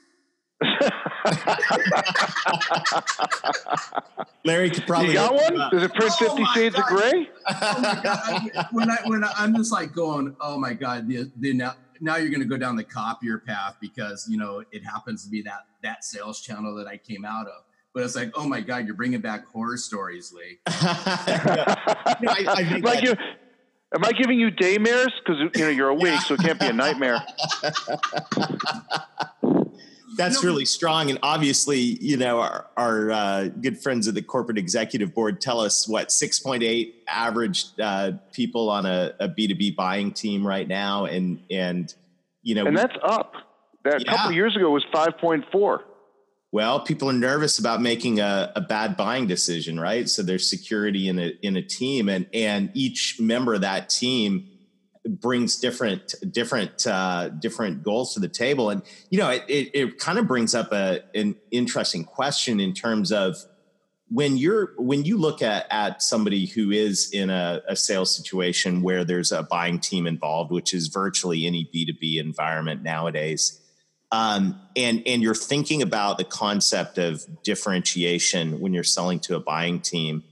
Larry 4.45 4.71
could 4.71 4.87
probably. 4.87 5.09
You 5.09 5.15
got 5.15 5.35
one? 5.35 5.55
Does 5.71 5.83
it 5.83 5.95
print 5.95 6.13
oh 6.13 6.27
Fifty 6.27 6.43
oh 6.43 6.53
Shades 6.55 6.75
God. 6.75 6.83
of 6.83 6.89
Grey? 6.89 7.31
Oh 7.49 7.81
my 7.81 8.01
God! 8.03 8.21
I, 8.25 8.69
when 8.73 8.91
I 8.91 8.97
when 9.07 9.25
I, 9.25 9.45
am 9.45 9.57
just 9.57 9.73
like 9.73 9.95
going, 9.95 10.37
oh 10.41 10.59
my 10.59 10.75
God! 10.75 11.09
The, 11.09 11.31
the, 11.37 11.55
now 11.55 11.77
now 12.01 12.17
you're 12.17 12.31
going 12.31 12.43
to 12.43 12.47
go 12.47 12.57
down 12.57 12.77
the 12.77 12.85
copier 12.85 13.39
path 13.39 13.77
because 13.81 14.27
you 14.29 14.37
know 14.37 14.63
it 14.71 14.85
happens 14.85 15.25
to 15.25 15.31
be 15.31 15.43
that 15.43 15.67
that 15.83 16.05
sales 16.05 16.41
channel 16.41 16.75
that 16.77 16.87
I 16.87 16.99
came 16.99 17.25
out 17.25 17.47
of. 17.47 17.65
But 17.93 18.05
it's 18.05 18.15
like, 18.15 18.31
oh 18.35 18.47
my 18.47 18.61
God, 18.61 18.87
you're 18.87 18.95
bringing 18.95 19.21
back 19.21 19.47
horror 19.47 19.77
stories, 19.77 20.33
Lee. 20.33 20.61
no, 20.69 22.31
I, 22.31 22.45
I 22.47 22.81
like 22.83 23.03
you, 23.03 23.17
Am 23.93 24.05
I 24.05 24.13
giving 24.13 24.39
you 24.39 24.53
daymares? 24.53 25.11
Because 25.19 25.41
you 25.57 25.63
know 25.63 25.69
you're 25.69 25.89
awake, 25.89 26.21
so 26.21 26.35
it 26.35 26.41
can't 26.41 26.61
be 26.61 26.67
a 26.67 26.73
nightmare. 26.73 27.21
That's 30.21 30.45
really 30.45 30.65
strong, 30.65 31.11
and 31.11 31.19
obviously, 31.23 31.79
you 31.79 32.17
know, 32.17 32.41
our, 32.41 32.67
our 32.77 33.11
uh, 33.11 33.49
good 33.49 33.79
friends 33.79 34.07
of 34.07 34.15
the 34.15 34.23
corporate 34.23 34.59
executive 34.59 35.15
board 35.15 35.41
tell 35.41 35.61
us 35.61 35.89
what 35.89 36.09
6.8 36.09 36.93
average 37.09 37.67
uh, 37.81 38.13
people 38.33 38.71
on 38.71 38.87
a 38.87 39.15
a 39.19 39.29
B 39.29 39.49
two 39.49 39.55
B 39.55 39.71
buying 39.71 40.13
team 40.13 40.47
right 40.47 40.69
now, 40.69 41.07
and 41.07 41.43
and 41.51 41.95
you 42.43 42.55
know, 42.55 42.67
and 42.67 42.77
we, 42.77 42.83
that's 42.83 42.97
up. 43.03 43.35
That 43.85 44.05
yeah. 44.05 44.13
a 44.13 44.17
couple 44.17 44.33
years 44.33 44.57
ago 44.57 44.71
was 44.71 44.85
5.4. 44.93 45.79
Well, 46.53 46.81
people 46.81 47.09
are 47.09 47.15
nervous 47.15 47.59
about 47.59 47.81
making 47.81 48.21
a, 48.21 48.53
a, 48.57 48.61
bad 48.61 48.97
buying 48.97 49.27
decision, 49.27 49.79
right? 49.79 50.09
So 50.09 50.23
there's 50.23 50.51
security 50.51 51.09
in 51.09 51.19
a 51.19 51.33
in 51.43 51.57
a 51.57 51.63
team, 51.63 52.09
and 52.09 52.27
and 52.35 52.71
each 52.75 53.19
member 53.21 53.55
of 53.55 53.61
that 53.61 53.89
team 53.89 54.50
brings 55.07 55.59
different 55.59 56.15
different 56.31 56.87
uh, 56.87 57.29
different 57.29 57.83
goals 57.83 58.15
to 58.15 58.21
the 58.21 58.29
table, 58.29 58.71
and 58.71 58.83
you 59.11 59.19
know 59.19 59.31
it 59.31 59.45
it, 59.49 59.71
it 59.75 59.99
kind 59.99 60.19
of 60.19 60.27
brings 60.27 60.55
up 60.55 60.73
a 60.73 61.01
an 61.15 61.37
interesting 61.51 62.05
question 62.05 62.61
in 62.61 62.75
terms 62.75 63.13
of 63.13 63.37
when 64.09 64.37
you're 64.37 64.73
when 64.77 65.05
you 65.05 65.17
look 65.17 65.43
at 65.43 65.67
at 65.71 66.03
somebody 66.03 66.47
who 66.47 66.71
is 66.71 67.11
in 67.13 67.31
a, 67.31 67.63
a 67.69 67.77
sales 67.77 68.15
situation 68.15 68.83
where 68.83 69.05
there's 69.05 69.33
a 69.33 69.43
buying 69.43 69.79
team 69.79 70.07
involved, 70.07 70.51
which 70.51 70.75
is 70.75 70.89
virtually 70.89 71.47
any 71.47 71.69
B 71.73 71.87
two 71.87 71.95
B 71.95 72.19
environment 72.19 72.83
nowadays 72.83 73.61
um, 74.13 74.61
and 74.77 75.03
and 75.07 75.23
you're 75.23 75.35
thinking 75.35 75.83
about 75.83 76.19
the 76.19 76.25
concept 76.25 76.99
of 76.99 77.25
differentiation 77.43 78.61
when 78.61 78.75
you're 78.75 78.83
selling 78.85 79.21
to 79.21 79.37
a 79.37 79.41
buying 79.41 79.81
team. 79.81 80.25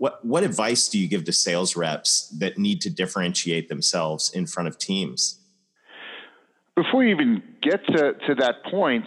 What 0.00 0.24
what 0.24 0.44
advice 0.44 0.88
do 0.88 0.98
you 0.98 1.06
give 1.06 1.24
to 1.24 1.32
sales 1.32 1.76
reps 1.76 2.28
that 2.38 2.56
need 2.56 2.80
to 2.80 2.90
differentiate 2.90 3.68
themselves 3.68 4.30
in 4.30 4.46
front 4.46 4.66
of 4.66 4.78
teams? 4.78 5.38
Before 6.74 7.04
you 7.04 7.10
even 7.10 7.42
get 7.60 7.84
to, 7.84 8.14
to 8.26 8.34
that 8.36 8.64
point, 8.70 9.04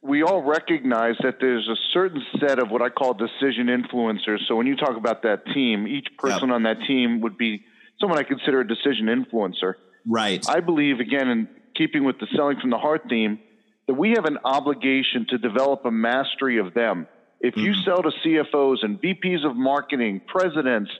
we 0.00 0.22
all 0.22 0.42
recognize 0.42 1.16
that 1.22 1.34
there's 1.38 1.68
a 1.68 1.76
certain 1.92 2.22
set 2.40 2.58
of 2.58 2.70
what 2.70 2.80
I 2.80 2.88
call 2.88 3.12
decision 3.12 3.66
influencers. 3.66 4.38
So 4.48 4.56
when 4.56 4.66
you 4.66 4.74
talk 4.74 4.96
about 4.96 5.22
that 5.24 5.44
team, 5.52 5.86
each 5.86 6.08
person 6.16 6.48
yep. 6.48 6.54
on 6.54 6.62
that 6.62 6.78
team 6.86 7.20
would 7.20 7.36
be 7.36 7.62
someone 8.00 8.18
I 8.18 8.22
consider 8.22 8.60
a 8.60 8.66
decision 8.66 9.08
influencer. 9.08 9.74
Right. 10.06 10.42
I 10.48 10.60
believe, 10.60 10.98
again, 10.98 11.28
in 11.28 11.48
keeping 11.76 12.04
with 12.04 12.18
the 12.18 12.26
selling 12.34 12.58
from 12.58 12.70
the 12.70 12.78
heart 12.78 13.02
theme, 13.10 13.38
that 13.86 13.94
we 13.94 14.12
have 14.16 14.24
an 14.24 14.38
obligation 14.46 15.26
to 15.28 15.36
develop 15.36 15.84
a 15.84 15.90
mastery 15.90 16.58
of 16.58 16.72
them. 16.72 17.06
If 17.42 17.56
you 17.56 17.72
mm-hmm. 17.72 17.82
sell 17.84 18.02
to 18.02 18.10
CFOs 18.24 18.84
and 18.84 19.02
VPs 19.02 19.44
of 19.44 19.56
marketing, 19.56 20.20
presidents, 20.26 20.90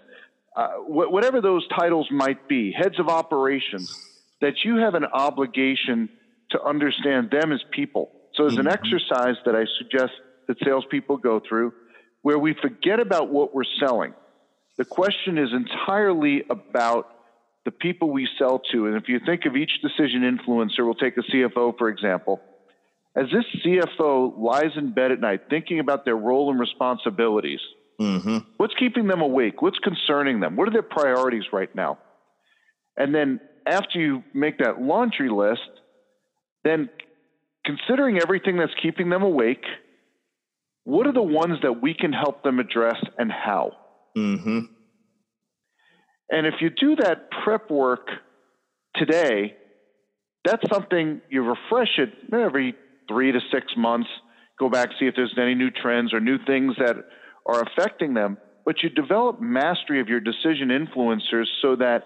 uh, 0.56 0.68
wh- 0.78 1.10
whatever 1.10 1.40
those 1.40 1.66
titles 1.68 2.08
might 2.10 2.48
be, 2.48 2.72
heads 2.72 2.98
of 2.98 3.08
operations, 3.08 3.96
that 4.40 4.64
you 4.64 4.78
have 4.78 4.94
an 4.94 5.04
obligation 5.04 6.08
to 6.50 6.60
understand 6.60 7.30
them 7.30 7.52
as 7.52 7.60
people. 7.70 8.10
So 8.34 8.42
there's 8.42 8.58
mm-hmm. 8.58 8.66
an 8.66 8.72
exercise 8.72 9.36
that 9.46 9.54
I 9.54 9.66
suggest 9.78 10.12
that 10.48 10.56
salespeople 10.64 11.18
go 11.18 11.40
through 11.48 11.72
where 12.22 12.38
we 12.38 12.54
forget 12.60 12.98
about 12.98 13.30
what 13.30 13.54
we're 13.54 13.62
selling. 13.78 14.12
The 14.78 14.84
question 14.84 15.38
is 15.38 15.50
entirely 15.52 16.42
about 16.50 17.08
the 17.64 17.70
people 17.70 18.10
we 18.10 18.28
sell 18.36 18.60
to. 18.72 18.86
And 18.86 18.96
if 18.96 19.08
you 19.08 19.20
think 19.24 19.44
of 19.46 19.54
each 19.54 19.70
decision 19.80 20.22
influencer, 20.22 20.80
we'll 20.80 20.94
take 20.94 21.16
a 21.16 21.22
CFO, 21.22 21.78
for 21.78 21.88
example. 21.88 22.40
As 23.14 23.26
this 23.32 23.44
CFO 23.64 24.38
lies 24.38 24.72
in 24.76 24.92
bed 24.94 25.12
at 25.12 25.20
night 25.20 25.42
thinking 25.50 25.80
about 25.80 26.04
their 26.04 26.16
role 26.16 26.50
and 26.50 26.58
responsibilities, 26.58 27.60
mm-hmm. 28.00 28.38
what's 28.56 28.74
keeping 28.78 29.06
them 29.06 29.20
awake? 29.20 29.60
What's 29.60 29.78
concerning 29.78 30.40
them? 30.40 30.56
What 30.56 30.68
are 30.68 30.72
their 30.72 30.82
priorities 30.82 31.44
right 31.52 31.72
now? 31.74 31.98
And 32.96 33.14
then 33.14 33.40
after 33.66 33.98
you 33.98 34.22
make 34.32 34.58
that 34.58 34.80
laundry 34.80 35.28
list, 35.28 35.60
then 36.64 36.88
considering 37.66 38.18
everything 38.20 38.56
that's 38.56 38.72
keeping 38.80 39.10
them 39.10 39.22
awake, 39.22 39.64
what 40.84 41.06
are 41.06 41.12
the 41.12 41.22
ones 41.22 41.58
that 41.62 41.82
we 41.82 41.94
can 41.94 42.12
help 42.12 42.42
them 42.42 42.58
address 42.58 42.96
and 43.18 43.30
how? 43.30 43.72
Mm-hmm. 44.16 44.60
And 46.30 46.46
if 46.46 46.54
you 46.60 46.70
do 46.70 46.96
that 46.96 47.30
prep 47.44 47.70
work 47.70 48.08
today, 48.96 49.54
that's 50.44 50.62
something 50.72 51.20
you 51.28 51.42
refresh 51.42 51.98
it 51.98 52.10
every 52.32 52.74
three 53.12 53.32
to 53.32 53.40
six 53.52 53.66
months, 53.76 54.08
go 54.58 54.68
back, 54.68 54.88
see 54.98 55.06
if 55.06 55.14
there's 55.14 55.34
any 55.40 55.54
new 55.54 55.70
trends 55.70 56.12
or 56.12 56.20
new 56.20 56.38
things 56.46 56.74
that 56.78 56.96
are 57.46 57.62
affecting 57.62 58.14
them. 58.14 58.38
But 58.64 58.82
you 58.82 58.88
develop 58.88 59.40
mastery 59.40 60.00
of 60.00 60.08
your 60.08 60.20
decision 60.20 60.68
influencers 60.68 61.46
so 61.60 61.76
that 61.76 62.04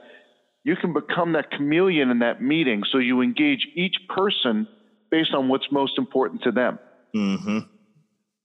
you 0.64 0.74
can 0.74 0.92
become 0.92 1.34
that 1.34 1.50
chameleon 1.50 2.10
in 2.10 2.20
that 2.20 2.42
meeting. 2.42 2.82
So 2.90 2.98
you 2.98 3.20
engage 3.20 3.66
each 3.74 3.96
person 4.08 4.66
based 5.10 5.34
on 5.34 5.48
what's 5.48 5.66
most 5.70 5.92
important 5.98 6.42
to 6.42 6.50
them. 6.50 6.78
Mm-hmm. 7.14 7.58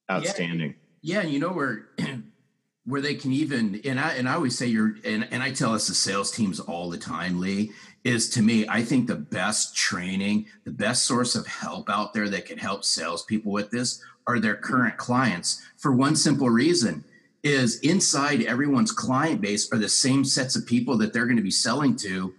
Outstanding. 0.10 0.76
Yeah, 1.02 1.22
yeah 1.22 1.28
you 1.28 1.40
know 1.40 1.50
where 1.50 1.88
where 2.86 3.02
they 3.02 3.16
can 3.16 3.32
even 3.32 3.82
and 3.86 4.00
I 4.00 4.14
and 4.14 4.28
I 4.28 4.34
always 4.34 4.58
say 4.58 4.68
you're 4.68 4.96
and, 5.06 5.28
and 5.32 5.42
I 5.42 5.52
tell 5.52 5.74
us 5.74 5.88
the 5.88 5.94
sales 5.94 6.32
teams 6.32 6.60
all 6.60 6.90
the 6.90 6.98
time, 6.98 7.40
Lee, 7.40 7.72
is 8.04 8.30
to 8.32 8.42
me, 8.42 8.68
I 8.68 8.84
think 8.84 9.08
the 9.08 9.16
best 9.16 9.76
training, 9.76 10.48
the 10.64 10.72
best 10.72 11.06
source 11.06 11.36
of 11.36 11.46
help 11.46 11.90
out 11.90 12.14
there 12.14 12.30
that 12.30 12.46
can 12.46 12.58
help 12.58 12.84
salespeople 12.84 13.52
with 13.52 13.70
this 13.70 14.02
are 14.28 14.40
their 14.40 14.56
current 14.56 14.98
clients 14.98 15.62
for 15.78 15.92
one 15.92 16.16
simple 16.16 16.50
reason 16.50 17.04
is 17.44 17.80
inside 17.80 18.44
everyone's 18.44 18.92
client 18.92 19.42
base 19.42 19.72
are 19.72 19.80
the 19.80 19.90
same 19.90 20.24
sets 20.24 20.56
of 20.56 20.66
people 20.66 20.98
that 20.98 21.12
they're 21.12 21.26
going 21.26 21.38
to 21.38 21.44
be 21.44 21.52
selling 21.52 21.96
to 21.96 22.34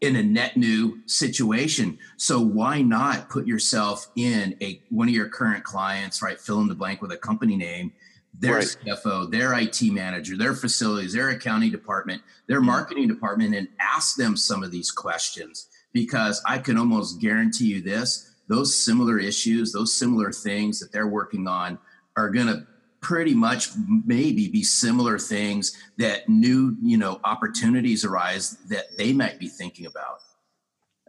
in 0.00 0.16
a 0.16 0.22
net 0.22 0.56
new 0.56 1.00
situation. 1.06 1.98
So 2.18 2.40
why 2.40 2.82
not 2.82 3.30
put 3.30 3.46
yourself 3.46 4.10
in 4.16 4.54
a 4.60 4.82
one 4.90 5.08
of 5.08 5.14
your 5.14 5.28
current 5.28 5.64
clients, 5.64 6.20
right? 6.20 6.38
Fill 6.38 6.60
in 6.60 6.68
the 6.68 6.74
blank 6.74 7.00
with 7.00 7.12
a 7.12 7.16
company 7.16 7.56
name, 7.56 7.92
their 8.38 8.56
right. 8.56 8.76
CFO, 8.84 9.30
their 9.30 9.54
IT 9.54 9.80
manager, 9.82 10.36
their 10.36 10.54
facilities, 10.54 11.12
their 11.12 11.30
accounting 11.30 11.70
department, 11.70 12.22
their 12.46 12.58
mm-hmm. 12.58 12.66
marketing 12.66 13.08
department, 13.08 13.54
and 13.54 13.68
ask 13.80 14.16
them 14.16 14.36
some 14.36 14.62
of 14.62 14.70
these 14.70 14.90
questions. 14.90 15.68
Because 15.92 16.42
I 16.46 16.58
can 16.58 16.76
almost 16.76 17.20
guarantee 17.20 17.66
you 17.66 17.82
this 17.82 18.30
those 18.48 18.76
similar 18.76 19.18
issues, 19.18 19.72
those 19.72 19.96
similar 19.96 20.30
things 20.30 20.80
that 20.80 20.92
they're 20.92 21.06
working 21.06 21.48
on 21.48 21.78
are 22.16 22.28
going 22.28 22.46
to 22.46 22.66
pretty 23.00 23.34
much 23.34 23.70
maybe 24.04 24.48
be 24.48 24.62
similar 24.62 25.18
things 25.18 25.76
that 25.98 26.28
new 26.28 26.76
you 26.82 26.96
know 26.96 27.20
opportunities 27.24 28.04
arise 28.04 28.56
that 28.68 28.96
they 28.96 29.12
might 29.12 29.38
be 29.38 29.48
thinking 29.48 29.86
about. 29.86 30.20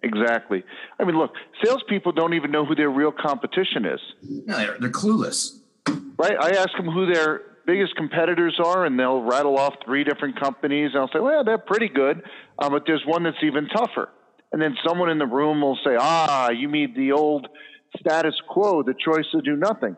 Exactly. 0.03 0.63
I 0.99 1.03
mean 1.03 1.17
look 1.17 1.31
salespeople 1.63 2.11
don't 2.11 2.33
even 2.33 2.51
know 2.51 2.65
who 2.65 2.75
their 2.75 2.89
real 2.89 3.11
competition 3.11 3.85
is. 3.85 3.99
No, 4.21 4.57
they're, 4.57 4.77
they're 4.79 4.89
clueless 4.91 5.57
right? 5.87 6.37
I 6.39 6.49
ask 6.57 6.71
them 6.77 6.89
who 6.89 7.11
their 7.11 7.41
biggest 7.65 7.95
competitors 7.95 8.59
are 8.63 8.85
and 8.85 8.99
they'll 8.99 9.21
rattle 9.21 9.57
off 9.57 9.73
three 9.83 10.03
different 10.03 10.39
companies 10.39 10.91
and 10.93 11.01
i'll 11.01 11.09
say 11.11 11.19
well 11.19 11.43
they're 11.43 11.57
pretty 11.57 11.89
good 11.89 12.21
um, 12.59 12.71
but 12.71 12.83
there's 12.85 13.01
one 13.05 13.23
that's 13.23 13.37
even 13.43 13.67
tougher. 13.67 14.09
And 14.51 14.61
then 14.61 14.75
someone 14.87 15.09
in 15.09 15.17
the 15.17 15.25
room 15.25 15.61
will 15.61 15.77
say 15.83 15.95
ah 15.99 16.49
you 16.51 16.69
mean 16.69 16.93
the 16.95 17.11
old 17.11 17.47
status 17.99 18.35
quo 18.47 18.83
the 18.83 18.93
choice 18.93 19.25
to 19.31 19.41
do 19.41 19.55
nothing. 19.55 19.97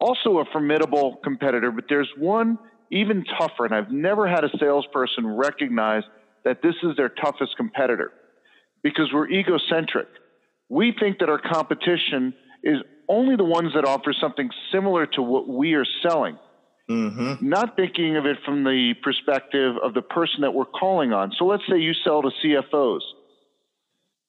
Also 0.00 0.38
a 0.38 0.44
formidable 0.52 1.16
competitor, 1.22 1.70
but 1.70 1.84
there's 1.88 2.10
one 2.18 2.58
even 2.90 3.24
tougher, 3.38 3.64
and 3.64 3.74
I've 3.74 3.90
never 3.90 4.28
had 4.28 4.44
a 4.44 4.50
salesperson 4.58 5.26
recognize 5.26 6.02
that 6.44 6.62
this 6.62 6.74
is 6.82 6.96
their 6.96 7.08
toughest 7.08 7.56
competitor 7.56 8.12
because 8.82 9.10
we're 9.12 9.28
egocentric. 9.28 10.06
We 10.68 10.94
think 10.98 11.18
that 11.18 11.28
our 11.28 11.40
competition 11.40 12.34
is 12.62 12.76
only 13.08 13.36
the 13.36 13.44
ones 13.44 13.72
that 13.74 13.84
offer 13.84 14.12
something 14.18 14.50
similar 14.72 15.06
to 15.06 15.22
what 15.22 15.48
we 15.48 15.74
are 15.74 15.86
selling. 16.02 16.38
Mm-hmm. 16.90 17.48
Not 17.48 17.76
thinking 17.76 18.16
of 18.16 18.26
it 18.26 18.36
from 18.44 18.64
the 18.64 18.94
perspective 19.02 19.76
of 19.82 19.94
the 19.94 20.02
person 20.02 20.42
that 20.42 20.52
we're 20.52 20.66
calling 20.66 21.12
on. 21.12 21.32
So 21.38 21.46
let's 21.46 21.62
say 21.68 21.78
you 21.78 21.92
sell 22.04 22.22
to 22.22 22.30
CFOs. 22.44 23.00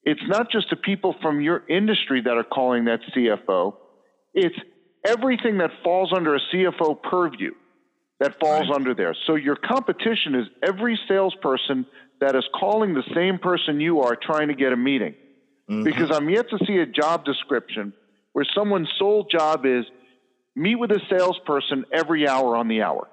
It's 0.03 0.21
not 0.27 0.51
just 0.51 0.69
the 0.69 0.75
people 0.75 1.15
from 1.21 1.41
your 1.41 1.63
industry 1.67 2.21
that 2.21 2.31
are 2.31 2.43
calling 2.43 2.85
that 2.85 3.01
CFO, 3.15 3.75
it's 4.33 4.55
everything 5.05 5.57
that 5.57 5.71
falls 5.83 6.13
under 6.15 6.35
a 6.35 6.39
CFO 6.53 7.01
purview 7.01 7.51
that 8.19 8.39
falls 8.39 8.69
right. 8.69 8.75
under 8.75 8.93
there. 8.93 9.15
So 9.25 9.35
your 9.35 9.55
competition 9.55 10.35
is 10.35 10.47
every 10.63 10.97
salesperson 11.07 11.85
that 12.21 12.35
is 12.35 12.45
calling 12.57 12.93
the 12.93 13.03
same 13.13 13.39
person 13.39 13.81
you 13.81 14.01
are 14.01 14.15
trying 14.15 14.47
to 14.47 14.55
get 14.55 14.71
a 14.71 14.77
meeting. 14.77 15.15
Mm-hmm. 15.69 15.83
Because 15.83 16.11
I'm 16.11 16.29
yet 16.29 16.49
to 16.51 16.59
see 16.65 16.77
a 16.77 16.85
job 16.85 17.25
description 17.25 17.93
where 18.35 18.45
someone's 18.53 18.89
sole 18.99 19.25
job 19.31 19.65
is 19.65 19.85
meet 20.57 20.75
with 20.75 20.91
a 20.91 20.99
salesperson 21.09 21.85
every 21.93 22.27
hour 22.27 22.57
on 22.57 22.67
the 22.67 22.81
hour. 22.81 23.07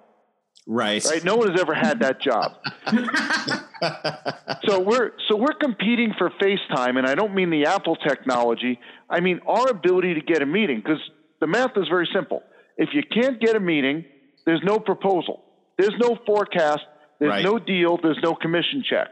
Right. 0.67 1.05
Right. 1.05 1.23
No 1.23 1.37
one 1.37 1.49
has 1.49 1.61
ever 1.61 1.75
had 1.75 2.01
that 2.01 2.21
job. 2.21 2.57
so 4.67 4.81
we're 4.81 5.13
so 5.29 5.37
we're 5.37 5.55
competing 5.61 6.13
for 6.19 6.29
FaceTime, 6.43 6.99
and 6.99 7.07
I 7.07 7.15
don't 7.15 7.37
mean 7.37 7.51
the 7.51 7.67
Apple 7.67 7.95
technology. 7.95 8.81
I 9.09 9.21
mean 9.21 9.39
our 9.47 9.69
ability 9.69 10.15
to 10.15 10.23
get 10.23 10.43
a 10.43 10.47
meeting 10.47 10.83
because 10.85 11.01
the 11.41 11.47
math 11.47 11.77
is 11.77 11.87
very 11.89 12.09
simple. 12.13 12.43
If 12.77 12.89
you 12.93 13.05
can't 13.05 13.41
get 13.41 13.55
a 13.55 13.61
meeting, 13.61 14.05
there's 14.45 14.63
no 14.65 14.81
proposal, 14.81 15.45
there's 15.79 15.95
no 16.01 16.19
forecast, 16.27 16.83
there's 17.21 17.31
right. 17.31 17.45
no 17.45 17.61
deal, 17.61 17.97
there's 18.03 18.19
no 18.25 18.35
commission 18.35 18.83
check. 18.85 19.07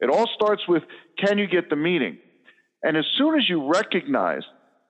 It 0.00 0.08
all 0.08 0.26
starts 0.34 0.62
with 0.66 0.84
can 1.18 1.36
you 1.36 1.46
get 1.46 1.68
the 1.68 1.76
meeting? 1.76 2.16
And 2.82 2.96
as 2.96 3.04
soon 3.18 3.38
as 3.38 3.46
you 3.46 3.70
recognize 3.70 4.42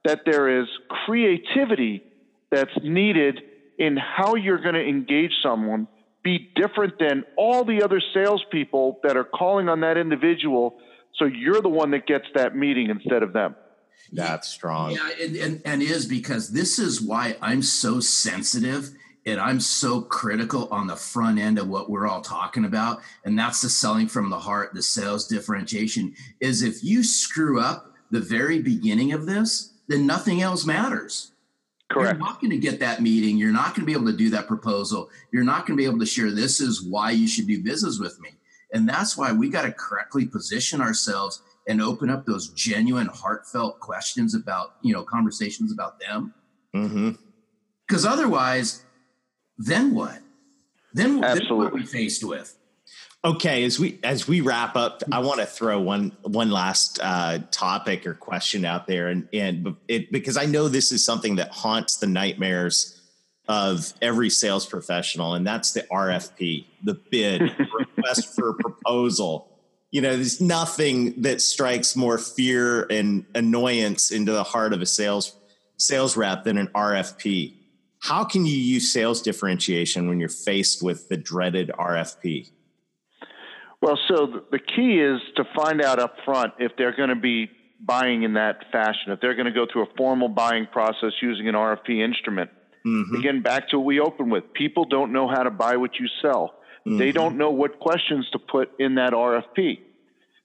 that 0.05 0.21
there 0.25 0.61
is 0.61 0.67
creativity 1.05 2.03
that's 2.51 2.73
needed 2.83 3.41
in 3.79 3.97
how 3.97 4.35
you're 4.35 4.61
going 4.61 4.75
to 4.75 4.87
engage 4.87 5.33
someone, 5.43 5.87
be 6.23 6.51
different 6.55 6.99
than 6.99 7.25
all 7.37 7.65
the 7.65 7.83
other 7.83 8.01
salespeople 8.13 9.01
that 9.03 9.17
are 9.17 9.25
calling 9.25 9.69
on 9.69 9.81
that 9.81 9.97
individual, 9.97 10.79
so 11.17 11.25
you're 11.25 11.63
the 11.63 11.69
one 11.69 11.91
that 11.93 12.07
gets 12.07 12.27
that 12.35 12.57
meeting 12.57 12.91
instead 12.91 13.23
of 13.23 13.33
them. 13.33 13.55
That's 14.13 14.49
strong. 14.49 14.93
Yeah, 14.93 15.11
and, 15.21 15.37
and, 15.37 15.63
and 15.65 15.83
is 15.83 16.07
because 16.07 16.51
this 16.51 16.79
is 16.79 17.01
why 17.01 17.37
I'm 17.41 17.63
so 17.63 18.01
sensitive 18.01 18.91
and 19.27 19.41
I'm 19.41 19.61
so 19.61 20.01
critical 20.01 20.69
on 20.71 20.87
the 20.87 20.97
front 20.97 21.39
end 21.39 21.59
of 21.59 21.69
what 21.69 21.91
we're 21.91 22.09
all 22.09 22.23
talking 22.23 22.65
about. 22.65 23.01
And 23.25 23.39
that's 23.39 23.61
the 23.63 23.69
selling 23.69 24.09
from 24.09 24.31
the 24.31 24.39
heart, 24.39 24.73
the 24.75 24.83
sales 24.83 25.27
differentiation 25.27 26.15
is 26.41 26.63
if 26.63 26.83
you 26.83 27.03
screw 27.03 27.61
up 27.61 27.95
the 28.11 28.21
very 28.21 28.61
beginning 28.61 29.13
of 29.13 29.27
this, 29.27 29.75
then 29.91 30.07
nothing 30.07 30.41
else 30.41 30.65
matters. 30.65 31.33
Correct. 31.91 32.13
You're 32.13 32.27
not 32.27 32.41
going 32.41 32.53
to 32.53 32.59
get 32.59 32.79
that 32.79 33.03
meeting. 33.03 33.37
You're 33.37 33.51
not 33.51 33.75
going 33.75 33.81
to 33.81 33.87
be 33.87 33.93
able 33.93 34.07
to 34.07 34.17
do 34.17 34.31
that 34.31 34.47
proposal. 34.47 35.11
You're 35.33 35.43
not 35.43 35.67
going 35.67 35.77
to 35.77 35.83
be 35.83 35.85
able 35.85 35.99
to 35.99 36.07
share 36.07 36.31
this 36.31 36.61
is 36.61 36.81
why 36.81 37.11
you 37.11 37.27
should 37.27 37.49
do 37.49 37.61
business 37.61 37.99
with 37.99 38.21
me. 38.21 38.31
And 38.73 38.89
that's 38.89 39.17
why 39.17 39.33
we 39.33 39.49
got 39.49 39.63
to 39.63 39.73
correctly 39.73 40.27
position 40.27 40.81
ourselves 40.81 41.43
and 41.67 41.83
open 41.83 42.09
up 42.09 42.25
those 42.25 42.51
genuine, 42.51 43.09
heartfelt 43.09 43.81
questions 43.81 44.33
about, 44.37 44.77
you 44.81 44.93
know, 44.93 45.03
conversations 45.03 45.73
about 45.73 45.99
them. 45.99 46.35
Because 46.73 48.05
mm-hmm. 48.05 48.07
otherwise, 48.07 48.85
then 49.59 49.93
what? 49.93 50.21
Then, 50.95 51.21
then 51.21 51.41
what 51.51 51.73
are 51.73 51.75
we 51.75 51.85
faced 51.85 52.23
with? 52.23 52.57
Okay, 53.23 53.65
as 53.65 53.79
we 53.79 53.99
as 54.03 54.27
we 54.27 54.41
wrap 54.41 54.77
up, 54.77 55.03
I 55.13 55.19
want 55.19 55.41
to 55.41 55.47
throw 55.47 55.79
one 55.79 56.17
one 56.23 56.51
last 56.51 56.99
uh, 57.03 57.41
topic 57.51 58.07
or 58.07 58.15
question 58.15 58.65
out 58.65 58.87
there, 58.87 59.09
and 59.09 59.29
and 59.35 59.77
it 59.89 60.11
because 60.11 60.39
I 60.39 60.47
know 60.47 60.69
this 60.69 60.91
is 60.91 61.05
something 61.05 61.37
that 61.37 61.51
haunts 61.51 61.99
the 61.99 62.07
nightmares 62.07 62.99
of 63.47 63.93
every 64.01 64.31
sales 64.31 64.65
professional, 64.65 65.35
and 65.35 65.47
that's 65.47 65.73
the 65.73 65.83
RFP, 65.93 66.65
the 66.85 66.95
bid, 66.95 67.43
request 67.79 68.35
for 68.35 68.55
proposal. 68.55 69.49
You 69.91 70.01
know, 70.01 70.15
there's 70.15 70.41
nothing 70.41 71.21
that 71.21 71.43
strikes 71.43 71.95
more 71.95 72.17
fear 72.17 72.87
and 72.89 73.27
annoyance 73.35 74.13
into 74.13 74.33
the 74.33 74.45
heart 74.45 74.73
of 74.73 74.81
a 74.81 74.87
sales 74.87 75.37
sales 75.77 76.17
rep 76.17 76.45
than 76.45 76.57
an 76.57 76.69
RFP. 76.69 77.53
How 77.99 78.25
can 78.25 78.47
you 78.47 78.57
use 78.57 78.91
sales 78.91 79.21
differentiation 79.21 80.09
when 80.09 80.21
you're 80.21 80.31
faced 80.31 80.83
with 80.83 81.11
the 81.11 81.19
dreaded 81.19 81.71
RFP? 81.79 82.51
Well, 83.83 83.99
so 84.09 84.43
the 84.51 84.59
key 84.59 85.01
is 85.01 85.21
to 85.37 85.45
find 85.57 85.81
out 85.81 85.99
up 85.99 86.17
front 86.25 86.55
if 86.59 86.73
they're 86.77 86.95
going 86.95 87.09
to 87.09 87.15
be 87.15 87.51
buying 87.81 88.23
in 88.25 88.35
that 88.35 88.65
fashion, 88.71 89.13
if 89.13 89.21
they're 89.21 89.35
going 89.35 89.47
to 89.47 89.53
go 89.53 89.67
through 89.71 89.85
a 89.85 89.95
formal 89.97 90.29
buying 90.29 90.67
process 90.67 91.13
using 91.23 91.49
an 91.49 91.55
RFP 91.55 92.05
instrument. 92.05 92.51
Mm-hmm. 92.87 93.17
Again, 93.17 93.43
back 93.43 93.71
to 93.71 93.79
what 93.79 93.87
we 93.87 94.01
opened 94.01 94.31
with 94.31 94.53
people 94.53 94.85
don't 94.85 95.13
know 95.13 95.29
how 95.29 95.43
to 95.43 95.51
buy 95.51 95.77
what 95.77 95.99
you 95.99 96.07
sell. 96.23 96.55
Mm-hmm. 96.87 96.99
They 96.99 97.13
don't 97.13 97.37
know 97.37 97.51
what 97.51 97.79
questions 97.79 98.29
to 98.33 98.39
put 98.39 98.71
in 98.79 98.95
that 98.97 99.13
RFP. 99.13 99.81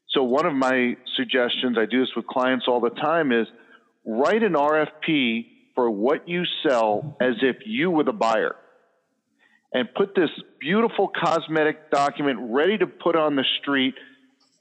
So, 0.10 0.24
one 0.24 0.46
of 0.46 0.54
my 0.54 0.96
suggestions, 1.16 1.78
I 1.78 1.86
do 1.86 2.02
this 2.02 2.10
with 2.16 2.28
clients 2.28 2.66
all 2.68 2.80
the 2.80 2.90
time, 2.90 3.32
is 3.32 3.48
write 4.06 4.44
an 4.44 4.54
RFP 4.54 5.48
for 5.76 5.90
what 5.90 6.28
you 6.28 6.44
sell 6.68 7.18
as 7.22 7.36
if 7.42 7.58
you 7.66 7.92
were 7.92 8.04
the 8.04 8.14
buyer. 8.14 8.56
And 9.76 9.94
put 9.94 10.16
this 10.16 10.30
beautiful 10.62 11.10
cosmetic 11.10 11.92
document 11.92 12.40
ready 12.44 12.78
to 12.78 12.88
put 12.88 13.18
on 13.18 13.36
the 13.36 13.44
street, 13.60 13.94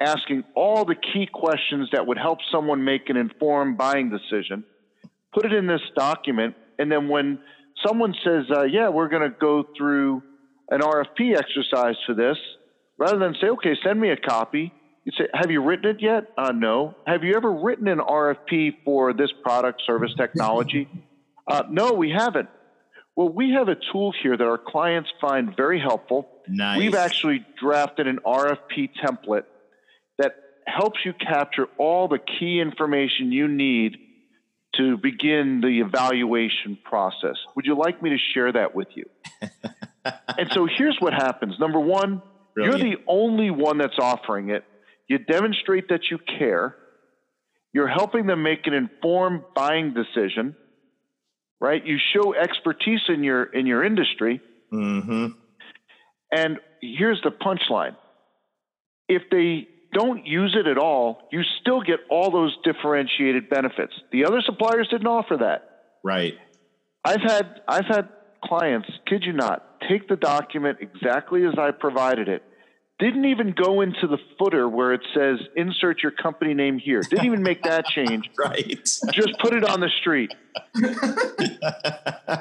asking 0.00 0.42
all 0.56 0.84
the 0.84 0.96
key 0.96 1.28
questions 1.32 1.88
that 1.92 2.04
would 2.04 2.18
help 2.18 2.40
someone 2.50 2.82
make 2.82 3.08
an 3.10 3.16
informed 3.16 3.78
buying 3.78 4.10
decision. 4.10 4.64
Put 5.32 5.46
it 5.46 5.52
in 5.52 5.68
this 5.68 5.82
document, 5.96 6.56
and 6.80 6.90
then 6.90 7.06
when 7.06 7.38
someone 7.86 8.12
says, 8.24 8.46
uh, 8.50 8.64
"Yeah, 8.64 8.88
we're 8.88 9.06
going 9.06 9.22
to 9.22 9.36
go 9.38 9.62
through 9.78 10.24
an 10.68 10.80
RFP 10.80 11.36
exercise 11.36 11.94
for 12.06 12.14
this," 12.14 12.36
rather 12.98 13.18
than 13.18 13.36
say, 13.40 13.50
"Okay, 13.50 13.76
send 13.84 14.00
me 14.00 14.10
a 14.10 14.16
copy," 14.16 14.72
you 15.04 15.12
say, 15.16 15.28
"Have 15.32 15.48
you 15.48 15.62
written 15.62 15.90
it 15.90 16.02
yet?" 16.02 16.32
Uh, 16.36 16.50
no. 16.50 16.96
Have 17.06 17.22
you 17.22 17.36
ever 17.36 17.52
written 17.52 17.86
an 17.86 18.00
RFP 18.00 18.78
for 18.84 19.12
this 19.12 19.30
product, 19.44 19.80
service, 19.86 20.12
technology? 20.16 20.88
Uh, 21.46 21.62
no, 21.70 21.92
we 21.92 22.10
haven't. 22.10 22.48
Well, 23.16 23.28
we 23.28 23.52
have 23.52 23.68
a 23.68 23.76
tool 23.92 24.12
here 24.22 24.36
that 24.36 24.44
our 24.44 24.58
clients 24.58 25.10
find 25.20 25.56
very 25.56 25.78
helpful. 25.80 26.28
Nice. 26.48 26.78
We've 26.78 26.94
actually 26.94 27.44
drafted 27.60 28.08
an 28.08 28.18
RFP 28.26 28.90
template 29.02 29.44
that 30.18 30.34
helps 30.66 31.00
you 31.04 31.12
capture 31.12 31.68
all 31.78 32.08
the 32.08 32.18
key 32.18 32.60
information 32.60 33.30
you 33.30 33.46
need 33.46 33.98
to 34.76 34.96
begin 34.96 35.60
the 35.60 35.80
evaluation 35.80 36.76
process. 36.82 37.36
Would 37.54 37.66
you 37.66 37.76
like 37.76 38.02
me 38.02 38.10
to 38.10 38.18
share 38.34 38.52
that 38.52 38.74
with 38.74 38.88
you? 38.94 39.04
and 40.04 40.50
so 40.52 40.66
here's 40.66 40.96
what 40.98 41.12
happens. 41.12 41.54
Number 41.60 41.78
one, 41.78 42.22
Brilliant. 42.54 42.80
you're 42.80 42.96
the 42.96 43.02
only 43.06 43.50
one 43.50 43.78
that's 43.78 43.98
offering 43.98 44.50
it. 44.50 44.64
You 45.08 45.18
demonstrate 45.18 45.88
that 45.90 46.10
you 46.10 46.18
care. 46.18 46.76
You're 47.72 47.88
helping 47.88 48.26
them 48.26 48.42
make 48.42 48.66
an 48.66 48.74
informed 48.74 49.42
buying 49.54 49.94
decision, 49.94 50.56
right? 51.64 51.84
You 51.84 51.96
show 52.14 52.34
expertise 52.34 53.00
in 53.08 53.24
your 53.24 53.44
in 53.44 53.66
your 53.66 53.82
industry. 53.82 54.42
Mm-hmm. 54.72 55.28
And 56.30 56.58
here's 56.82 57.20
the 57.24 57.30
punchline: 57.30 57.96
if 59.08 59.22
they 59.30 59.66
don't 59.94 60.26
use 60.26 60.54
it 60.58 60.66
at 60.66 60.76
all, 60.76 61.28
you 61.32 61.40
still 61.62 61.80
get 61.80 62.00
all 62.10 62.30
those 62.30 62.54
differentiated 62.64 63.48
benefits. 63.48 63.94
The 64.12 64.26
other 64.26 64.42
suppliers 64.44 64.88
didn't 64.90 65.06
offer 65.06 65.38
that. 65.38 65.84
Right. 66.04 66.34
I've 67.02 67.22
had 67.22 67.60
I've 67.66 67.86
had 67.86 68.08
clients, 68.44 68.88
kid 69.06 69.24
you 69.24 69.32
not, 69.32 69.80
take 69.88 70.06
the 70.06 70.16
document 70.16 70.78
exactly 70.82 71.46
as 71.46 71.54
I 71.58 71.70
provided 71.70 72.28
it. 72.28 72.42
Didn't 73.00 73.24
even 73.24 73.52
go 73.52 73.80
into 73.80 74.06
the 74.06 74.18
footer 74.38 74.68
where 74.68 74.92
it 74.92 75.00
says 75.14 75.40
insert 75.56 76.02
your 76.02 76.12
company 76.12 76.54
name 76.54 76.78
here. 76.78 77.00
Didn't 77.00 77.24
even 77.24 77.42
make 77.42 77.64
that 77.64 77.86
change. 77.86 78.30
right. 78.38 78.84
Just 79.12 79.38
put 79.40 79.52
it 79.52 79.64
on 79.64 79.80
the 79.80 79.90
street. 80.00 80.32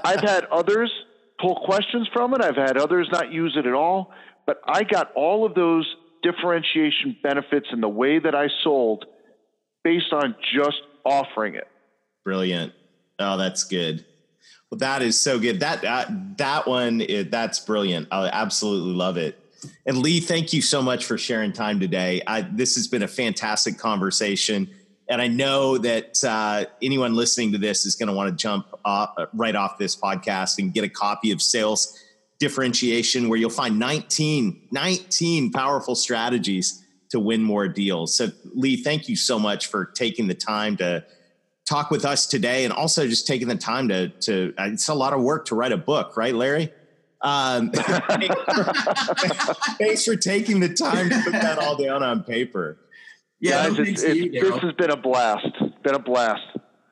I've 0.05 0.21
had 0.21 0.45
others 0.45 0.91
pull 1.39 1.61
questions 1.65 2.07
from 2.13 2.35
it. 2.35 2.41
I've 2.41 2.55
had 2.55 2.77
others 2.77 3.09
not 3.11 3.31
use 3.31 3.55
it 3.57 3.65
at 3.65 3.73
all. 3.73 4.11
But 4.45 4.61
I 4.67 4.83
got 4.83 5.11
all 5.15 5.45
of 5.45 5.55
those 5.55 5.87
differentiation 6.21 7.17
benefits 7.23 7.67
in 7.71 7.81
the 7.81 7.89
way 7.89 8.19
that 8.19 8.35
I 8.35 8.47
sold 8.63 9.05
based 9.83 10.13
on 10.13 10.35
just 10.55 10.81
offering 11.03 11.55
it. 11.55 11.67
Brilliant. 12.23 12.73
Oh, 13.17 13.37
that's 13.37 13.63
good. 13.63 14.05
Well, 14.69 14.77
that 14.79 15.01
is 15.01 15.19
so 15.19 15.39
good. 15.39 15.59
That 15.59 15.81
that, 15.81 16.37
that 16.37 16.67
one 16.67 17.05
that's 17.29 17.59
brilliant. 17.59 18.07
I 18.11 18.27
absolutely 18.27 18.93
love 18.93 19.17
it. 19.17 19.39
And 19.86 19.97
Lee, 19.97 20.19
thank 20.19 20.54
you 20.54 20.62
so 20.62 20.82
much 20.82 21.06
for 21.06 21.17
sharing 21.17 21.54
time 21.54 21.80
today. 21.80 22.21
I, 22.28 22.41
this 22.41 22.76
has 22.76 22.88
been 22.88 23.04
a 23.04 23.08
fantastic 23.08 23.78
conversation, 23.78 24.69
and 25.10 25.21
I 25.21 25.28
know 25.28 25.78
that 25.78 26.23
uh, 26.23 26.65
anyone 26.82 27.13
listening 27.13 27.52
to 27.52 27.58
this 27.58 27.86
is 27.86 27.95
going 27.95 28.08
to 28.08 28.13
want 28.13 28.30
to 28.30 28.36
jump 28.36 28.67
off, 28.86 29.15
right 29.34 29.56
off 29.56 29.78
this 29.78 29.95
podcast 29.95 30.60
and 30.60 30.73
get 30.73 30.84
a 30.84 30.89
copy 30.89 31.32
of 31.32 31.41
Sales 31.41 31.99
differentiation 32.39 33.30
where 33.30 33.38
you'll 33.38 33.49
find 33.49 33.80
19, 33.80 34.69
19 34.71 35.52
powerful 35.52 35.95
strategies 35.95 36.84
to 37.10 37.19
win 37.19 37.43
more 37.43 37.67
deals. 37.67 38.17
So, 38.17 38.30
Lee, 38.56 38.76
thank 38.76 39.08
you 39.08 39.15
so 39.15 39.38
much 39.38 39.67
for 39.67 39.86
taking 39.86 40.28
the 40.28 40.34
time 40.34 40.78
to 40.78 41.06
talk 41.65 41.91
with 41.91 42.06
us 42.06 42.26
today 42.26 42.65
and 42.65 42.73
also 42.73 43.08
just 43.08 43.28
taking 43.28 43.47
the 43.47 43.56
time 43.56 43.88
to, 43.88 44.10
to 44.10 44.54
uh, 44.58 44.63
it's 44.65 44.89
a 44.89 44.93
lot 44.93 45.13
of 45.13 45.21
work 45.21 45.45
to 45.45 45.56
write 45.56 45.71
a 45.71 45.78
book, 45.78 46.17
right, 46.17 46.36
Larry? 46.36 46.71
Um, 47.23 47.71
thanks 49.79 50.03
for 50.05 50.15
taking 50.17 50.59
the 50.59 50.73
time 50.73 51.09
to 51.09 51.21
put 51.23 51.31
that 51.31 51.57
all 51.57 51.77
down 51.77 52.03
on 52.03 52.23
paper. 52.23 52.77
Yeah, 53.39 53.69
Guys, 53.69 53.79
it's, 53.79 54.03
it's, 54.03 54.31
this 54.31 54.57
has 54.59 54.73
been 54.73 54.91
a 54.91 54.97
blast. 54.97 55.47
Been 55.83 55.95
a 55.95 55.99
blast. 55.99 56.41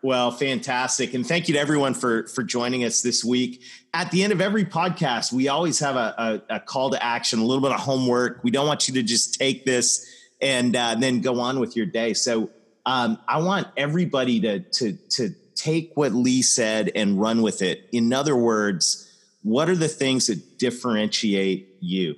Well, 0.04 0.32
fantastic. 0.32 1.14
And 1.14 1.28
thank 1.28 1.48
you 1.48 1.54
to 1.54 1.60
everyone 1.60 1.94
for, 1.94 2.28
for 2.28 2.44
joining 2.44 2.84
us 2.84 3.02
this 3.02 3.24
week. 3.24 3.62
At 3.94 4.10
the 4.12 4.24
end 4.24 4.34
of 4.34 4.42
every 4.42 4.66
podcast, 4.66 5.32
we 5.32 5.48
always 5.48 5.80
have 5.80 5.96
a, 5.96 6.42
a, 6.50 6.56
a 6.56 6.60
call 6.60 6.90
to 6.92 7.04
action, 7.04 7.40
a 7.40 7.46
little 7.46 7.62
bit 7.62 7.72
of 7.72 7.80
homework. 7.80 8.44
We 8.44 8.52
don't 8.52 8.66
want 8.66 8.88
you 8.88 8.96
to 8.96 9.04
just 9.04 9.38
take 9.38 9.64
this 9.66 10.10
and 10.42 10.76
uh, 10.76 10.96
then 10.96 11.22
go 11.22 11.40
on 11.40 11.60
with 11.60 11.76
your 11.76 11.86
day. 11.86 12.14
So 12.14 12.50
um, 12.86 13.20
I 13.28 13.40
want 13.40 13.68
everybody 13.78 14.40
to, 14.42 14.60
to, 14.62 14.94
to 15.12 15.36
take 15.56 15.92
what 15.96 16.14
Lee 16.14 16.42
said 16.42 16.92
and 16.96 17.20
run 17.20 17.44
with 17.44 17.62
it. 17.62 17.88
In 17.92 18.12
other 18.12 18.36
words, 18.36 19.11
what 19.44 19.70
are 19.70 19.76
the 19.76 19.88
things 19.88 20.28
that 20.28 20.58
differentiate 20.58 21.76
you? 21.80 22.16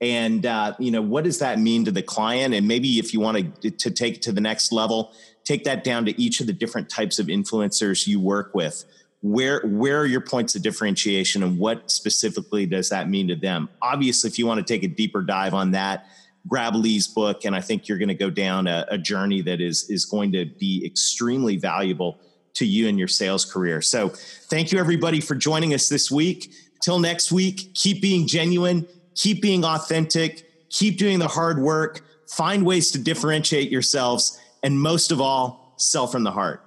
And, 0.00 0.44
uh, 0.44 0.74
you 0.78 0.90
know, 0.90 1.02
what 1.02 1.24
does 1.24 1.38
that 1.38 1.58
mean 1.58 1.84
to 1.84 1.90
the 1.90 2.02
client? 2.02 2.52
And 2.52 2.68
maybe 2.68 2.98
if 2.98 3.14
you 3.14 3.20
want 3.20 3.62
to, 3.62 3.70
to 3.70 3.90
take 3.90 4.16
it 4.16 4.22
to 4.22 4.32
the 4.32 4.40
next 4.40 4.72
level, 4.72 5.12
take 5.44 5.64
that 5.64 5.84
down 5.84 6.04
to 6.06 6.20
each 6.20 6.40
of 6.40 6.46
the 6.46 6.52
different 6.52 6.90
types 6.90 7.18
of 7.18 7.26
influencers 7.26 8.06
you 8.06 8.20
work 8.20 8.54
with 8.54 8.84
where 9.24 9.62
where 9.64 10.00
are 10.00 10.06
your 10.06 10.20
points 10.20 10.54
of 10.54 10.60
differentiation 10.60 11.42
and 11.42 11.58
what 11.58 11.90
specifically 11.90 12.66
does 12.66 12.90
that 12.90 13.08
mean 13.08 13.26
to 13.26 13.34
them 13.34 13.70
obviously 13.80 14.28
if 14.28 14.38
you 14.38 14.46
want 14.46 14.58
to 14.58 14.72
take 14.72 14.82
a 14.82 14.88
deeper 14.88 15.22
dive 15.22 15.54
on 15.54 15.70
that 15.70 16.04
grab 16.46 16.74
lee's 16.74 17.08
book 17.08 17.46
and 17.46 17.56
i 17.56 17.60
think 17.60 17.88
you're 17.88 17.96
going 17.96 18.06
to 18.06 18.14
go 18.14 18.28
down 18.28 18.66
a, 18.66 18.84
a 18.90 18.98
journey 18.98 19.40
that 19.40 19.62
is 19.62 19.88
is 19.88 20.04
going 20.04 20.30
to 20.30 20.44
be 20.44 20.84
extremely 20.84 21.56
valuable 21.56 22.20
to 22.52 22.66
you 22.66 22.86
in 22.86 22.98
your 22.98 23.08
sales 23.08 23.46
career 23.46 23.80
so 23.80 24.10
thank 24.10 24.70
you 24.70 24.78
everybody 24.78 25.22
for 25.22 25.34
joining 25.34 25.72
us 25.72 25.88
this 25.88 26.10
week 26.10 26.52
till 26.84 26.98
next 26.98 27.32
week 27.32 27.72
keep 27.74 28.02
being 28.02 28.26
genuine 28.26 28.86
keep 29.14 29.40
being 29.40 29.64
authentic 29.64 30.46
keep 30.70 30.98
doing 30.98 31.18
the 31.18 31.28
hard 31.28 31.58
work 31.58 32.02
find 32.26 32.64
ways 32.64 32.90
to 32.90 32.98
differentiate 32.98 33.70
yourselves 33.70 34.38
and 34.64 34.80
most 34.80 35.12
of 35.12 35.20
all, 35.20 35.74
sell 35.76 36.06
from 36.06 36.24
the 36.24 36.30
heart. 36.30 36.63